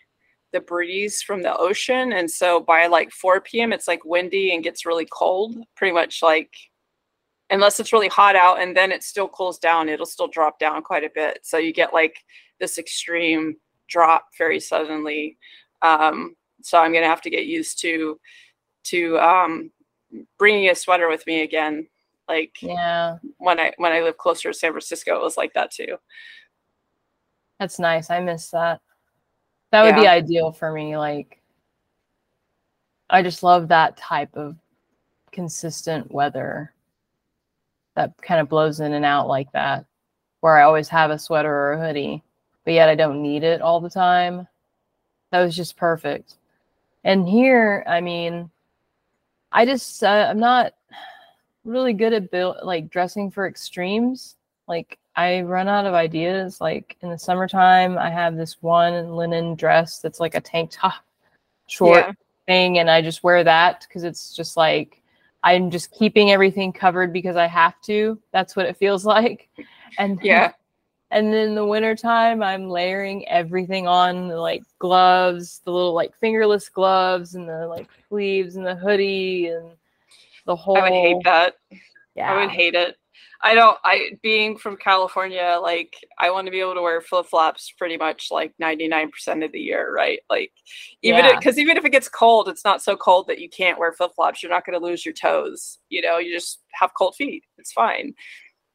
[0.52, 3.72] the breeze from the ocean, and so by like 4 p.m.
[3.72, 5.56] it's like windy and gets really cold.
[5.76, 6.50] Pretty much like
[7.50, 9.88] unless it's really hot out, and then it still cools down.
[9.88, 11.40] It'll still drop down quite a bit.
[11.42, 12.16] So you get like
[12.60, 13.56] this extreme
[13.88, 15.38] drop very suddenly.
[15.82, 18.18] Um, so I'm gonna have to get used to
[18.84, 19.70] to um,
[20.38, 21.88] bringing a sweater with me again.
[22.28, 25.70] Like Yeah, when I when I lived closer to San Francisco, it was like that
[25.70, 25.96] too.
[27.58, 28.10] that's nice.
[28.10, 28.80] I miss that.
[29.70, 30.96] That would be ideal for me.
[30.96, 31.40] Like,
[33.10, 34.56] I just love that type of
[35.30, 36.72] consistent weather
[37.94, 39.84] that kind of blows in and out like that,
[40.40, 42.22] where I always have a sweater or a hoodie,
[42.64, 44.46] but yet I don't need it all the time.
[45.30, 46.36] That was just perfect.
[47.04, 48.50] And here, I mean,
[49.52, 50.74] I just uh, I'm not
[51.64, 54.36] really good at build like dressing for extremes.
[54.66, 56.60] Like I run out of ideas.
[56.60, 61.02] Like in the summertime, I have this one linen dress that's like a tank top,
[61.66, 62.12] short Yeah.
[62.46, 65.02] thing, and I just wear that because it's just like
[65.42, 68.16] I'm just keeping everything covered because I have to.
[68.30, 69.48] That's what it feels like.
[69.98, 70.52] And Yeah.
[71.10, 77.34] and then the wintertime, I'm layering everything on, like gloves, the little like fingerless gloves,
[77.34, 79.72] and the like sleeves, and the hoodie, and
[80.46, 80.76] the whole.
[80.76, 81.56] I would hate that.
[82.14, 82.96] Yeah, I would hate it.
[83.40, 87.26] I don't I being from California, like I want to be able to wear flip
[87.26, 90.18] flops pretty much like 99% of the year, right?
[90.28, 90.52] Like
[91.02, 91.36] even Yeah.
[91.36, 94.10] because even if it gets cold, it's not so cold that you can't wear flip
[94.16, 94.42] flops.
[94.42, 95.78] You're not going to lose your toes.
[95.88, 97.44] You know, you just have cold feet.
[97.58, 98.12] It's fine.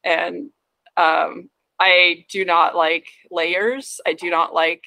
[0.05, 0.49] And
[0.95, 1.49] um,
[1.79, 3.99] I do not like layers.
[4.07, 4.83] I do not like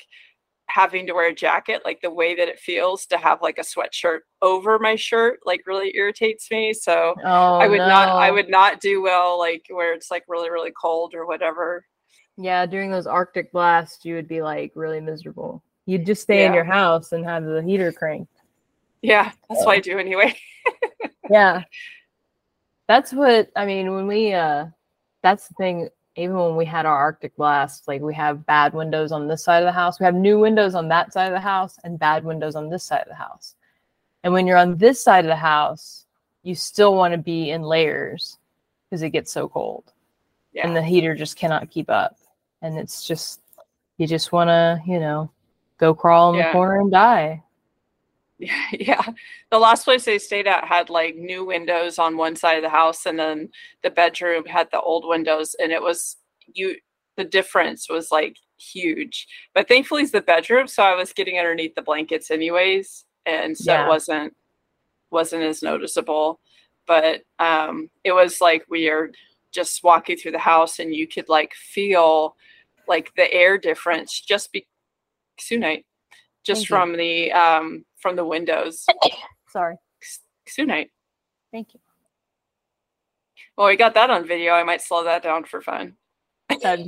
[0.68, 1.82] having to wear a jacket.
[1.84, 5.62] Like the way that it feels to have like a sweatshirt over my shirt, like
[5.66, 6.74] really irritates me.
[6.74, 10.50] So Oh, I would not I would not do well like where it's like really
[10.50, 11.84] really cold or whatever.
[12.36, 15.62] Yeah, during those Arctic blasts, you would be like really miserable.
[15.86, 16.48] You'd just stay Yeah.
[16.48, 18.32] in your house and have the heater cranked.
[19.02, 20.36] Yeah, that's what I do anyway.
[21.30, 21.62] Yeah.
[22.88, 24.66] That's what I mean when we uh
[25.22, 29.12] that's the thing even when we had our arctic blast like we have bad windows
[29.12, 30.00] on this side of the house.
[30.00, 32.84] We have new windows on that side of the house and bad windows on this
[32.84, 33.54] side of the house.
[34.24, 36.06] And when you're on this side of the house,
[36.42, 38.38] you still want to be in layers
[38.88, 39.92] because it gets so cold.
[40.52, 40.66] Yeah.
[40.66, 42.16] and the heater just cannot keep up.
[42.62, 43.40] And it's just
[43.98, 45.30] you just want to, you know,
[45.78, 46.48] go crawl in Yeah.
[46.48, 47.42] the corner and die.
[48.39, 49.03] Yeah, yeah.
[49.51, 52.68] The last place they stayed at had like new windows on one side of the
[52.68, 53.49] house, and then
[53.82, 56.16] the bedroom had the old windows, and it was
[56.53, 56.76] you.
[57.16, 61.74] The difference was like huge, but thankfully it's the bedroom, so I was getting underneath
[61.74, 63.87] the blankets anyways, and so Yeah.
[63.87, 64.34] it wasn't
[65.11, 66.41] wasn't as noticeable.
[66.87, 69.16] But um, it was like weird
[69.53, 72.37] just walking through the house, and you could like feel
[72.87, 74.66] like the air difference just be
[75.41, 75.84] Sunite,
[76.45, 76.76] just Thank you.
[76.76, 78.86] from the um, from the windows.
[79.48, 79.74] Sorry.
[80.48, 80.90] Sunite.
[81.50, 81.80] Thank you.
[83.59, 84.52] Well, we got that on video.
[84.52, 85.96] I might slow that down for fun.
[86.50, 86.86] I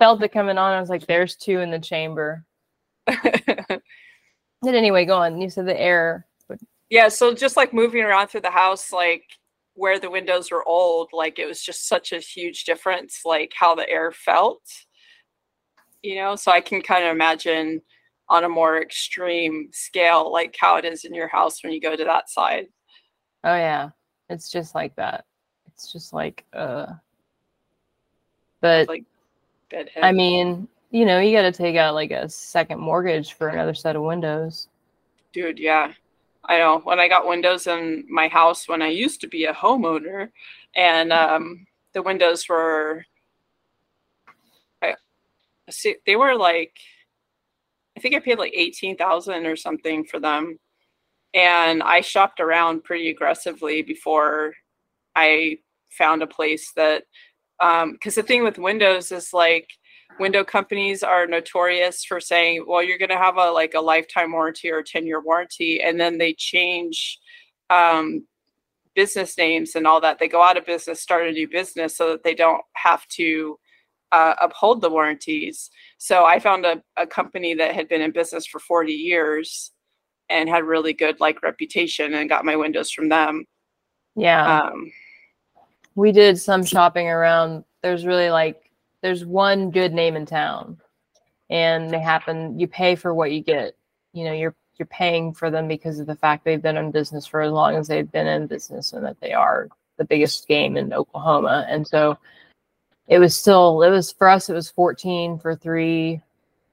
[0.00, 0.72] felt it coming on.
[0.72, 2.44] I was like, there's two in the chamber.
[4.60, 5.40] But anyway, go on.
[5.40, 6.26] You said the air.
[6.90, 9.22] yeah, so just like moving around through the house, like
[9.74, 13.76] where the windows were old, like it was just such a huge difference, like how
[13.76, 14.62] the air felt.
[16.02, 17.82] You know, so I can kind of imagine
[18.28, 21.96] on a more extreme scale, like how it is in your house when you go
[21.96, 22.66] to that side.
[23.44, 23.90] Oh yeah.
[24.28, 25.24] It's just like that.
[25.68, 26.86] It's just like uh
[28.60, 29.04] but Like
[29.70, 30.02] bedhead.
[30.02, 33.96] I mean, you know, you gotta take out like a second mortgage for another set
[33.96, 34.68] of windows.
[35.32, 35.92] Dude, yeah.
[36.44, 36.78] I know.
[36.78, 40.30] When I got windows in my house when I used to be a homeowner
[40.76, 43.04] and um the windows were
[46.06, 46.74] they were like
[47.98, 50.60] I think I paid like 18,000 or something for them.
[51.34, 54.54] And I shopped around pretty aggressively before
[55.16, 55.58] I
[55.90, 57.02] found a place that
[57.60, 59.68] um because the thing with windows is like
[60.20, 64.30] window companies are notorious for saying well you're going to have a like a lifetime
[64.32, 67.18] warranty or a 10 year warranty and then they change
[67.70, 68.26] um,
[68.94, 72.10] business names and all that they go out of business start a new business so
[72.10, 73.58] that they don't have to
[74.12, 78.46] uh, uphold the warranties so i found a, a company that had been in business
[78.46, 79.72] for 40 years
[80.30, 83.44] and had really good like reputation and got my windows from them
[84.16, 84.62] Yeah.
[84.62, 84.90] um,
[85.94, 87.64] we did some shopping around.
[87.82, 88.70] There's really like
[89.02, 90.78] there's one good name in town,
[91.50, 92.58] and they happen.
[92.58, 93.74] You pay for what you get.
[94.12, 97.26] You know, you're you're paying for them because of the fact they've been in business
[97.26, 100.76] for as long as they've been in business, and that they are the biggest game
[100.76, 101.66] in Oklahoma.
[101.68, 102.16] And so,
[103.08, 104.48] it was still it was for us.
[104.48, 106.22] It was 14 for three.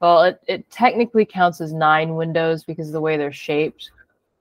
[0.02, 3.92] Well, it, it technically counts as nine windows because of the way they're shaped.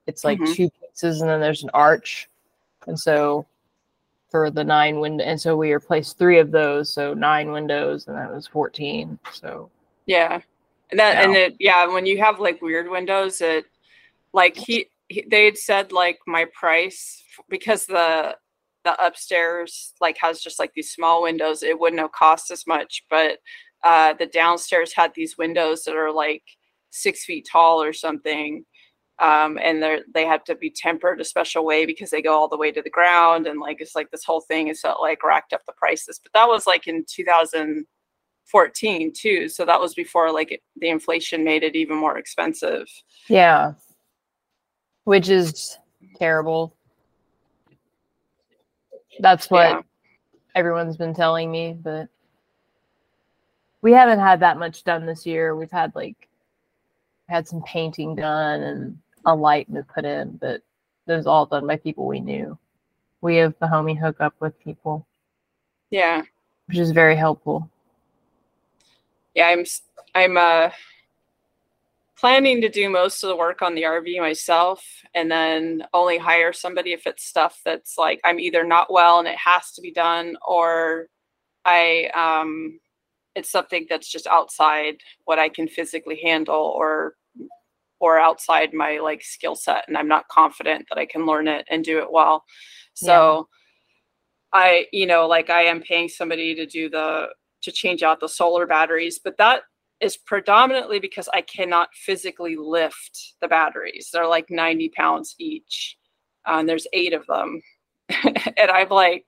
[0.05, 0.55] It's like Mhm.
[0.55, 2.29] two pieces, and then there's an arch,
[2.87, 3.45] and so
[4.29, 8.17] for the nine window and so we replaced three of those so nine windows and
[8.17, 9.69] that was 14 so
[10.07, 10.41] Yeah.
[10.91, 11.39] And that and Yeah.
[11.39, 13.65] it yeah, when you have like weird windows, it
[14.33, 18.35] like he, he they had said like my price because the
[18.85, 23.03] the upstairs like has just like these small windows, it wouldn't have cost as much,
[23.09, 23.39] but
[23.83, 26.43] uh the downstairs had these windows that are like
[26.91, 28.63] six feet tall or something.
[29.19, 32.47] Um, and they're they have to be tempered a special way because they go all
[32.49, 35.23] the way to the ground and like it's like this whole thing is so like
[35.23, 36.19] racked up the prices.
[36.21, 41.43] But that was like in 2014 too so that was before like it- the inflation
[41.43, 42.85] made it even more expensive
[43.29, 43.73] yeah
[45.05, 45.77] which is
[46.17, 46.75] terrible
[49.19, 49.81] that's what Yeah.
[50.55, 52.07] everyone's been telling me but
[53.81, 55.55] we haven't had that much done this year.
[55.55, 56.27] We've had like
[57.29, 60.61] had some painting done and a light to put in but
[61.05, 62.57] those was all done by people we knew.
[63.21, 65.05] We have the homie hook up with people.
[65.91, 66.23] Yeah.
[66.67, 67.69] Which is very helpful.
[69.35, 69.65] Yeah i'm
[70.15, 70.69] I'm uh
[72.17, 76.53] planning to do most of the work on the rv myself and then only hire
[76.53, 79.91] somebody if it's stuff that's like i'm either not well and it has to be
[79.91, 81.07] done or
[81.65, 82.79] i um
[83.35, 84.95] it's something that's just outside
[85.25, 87.15] what i can physically handle or
[87.99, 91.65] or outside my like skill set and i'm not confident that i can learn it
[91.69, 92.43] and do it well.
[92.93, 93.49] So
[94.53, 97.27] i you know like i am paying somebody to do the
[97.61, 99.63] to change out the solar batteries but that
[100.01, 104.09] is predominantly because i cannot physically lift the batteries.
[104.11, 105.97] They're like 90 pounds each
[106.47, 107.61] uh, and there's eight of them.
[108.57, 109.27] And i'm like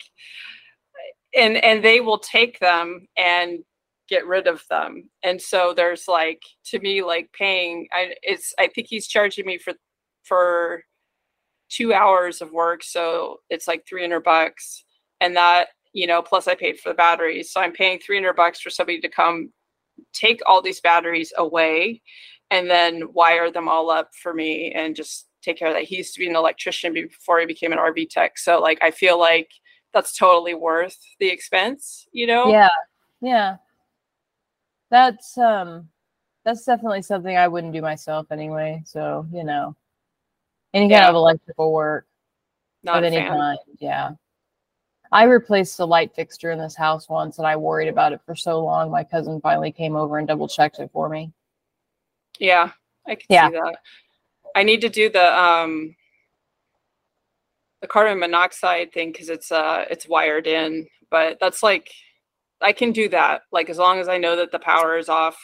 [1.35, 3.59] and and they will take them and
[4.07, 5.09] get rid of them.
[5.23, 9.57] And so there's like to me like paying i it's i think he's charging me
[9.57, 9.73] for
[10.23, 10.83] for
[11.69, 14.83] two hours of work so it's like 300 bucks.
[15.21, 17.51] And that you know plus i paid for the batteries.
[17.51, 19.51] So i'm paying 300 bucks for somebody to come
[20.13, 22.01] take all these batteries away
[22.51, 25.97] and then wire them all up for me and just take care of that he
[25.97, 29.19] used to be an electrician before he became an rv tech so like i feel
[29.19, 29.49] like
[29.93, 32.69] that's totally worth the expense you know yeah
[33.21, 33.55] yeah
[34.89, 35.87] that's um
[36.47, 38.81] that's definitely something I wouldn't do myself anyway.
[38.85, 39.75] So, you know,
[40.73, 42.07] any kind of electrical work
[42.83, 43.37] Not of any fan.
[43.37, 43.59] kind.
[43.79, 44.11] Yeah.
[45.11, 48.35] I replaced the light fixture in this house once and I worried about it for
[48.35, 48.91] so long.
[48.91, 51.31] My cousin finally came over and double checked it for me.
[52.39, 52.71] Yeah,
[53.07, 53.47] I can Yeah.
[53.47, 53.77] see that.
[54.55, 55.95] I need to do the um
[57.81, 61.91] the carbon monoxide thing because it's uh it's wired in, but that's like
[62.61, 63.43] I can do that.
[63.51, 65.37] Like as long as I know that the power is off,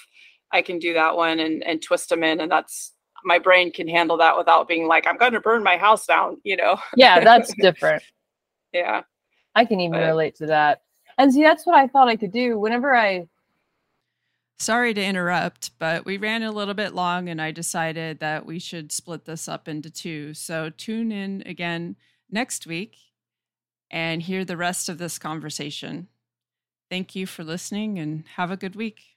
[0.52, 2.94] I can do that one and and twist them in, and that's
[3.24, 6.42] my brain can handle that without being like I'm going to burn my house down.
[6.44, 6.78] You know?
[6.98, 8.04] Yeah, that's different.
[8.74, 9.04] Yeah.
[9.56, 10.82] I can even But- relate to that.
[11.18, 12.58] And see, that's what I thought I could do.
[12.60, 13.28] Whenever I
[14.60, 18.60] Sorry to interrupt, but we ran a little bit long and I decided that we
[18.60, 20.34] should split this up into two.
[20.34, 21.98] So tune in again
[22.32, 22.96] next week
[23.92, 26.08] and hear the rest of this conversation.
[26.90, 29.13] Thank you for listening and have a good week.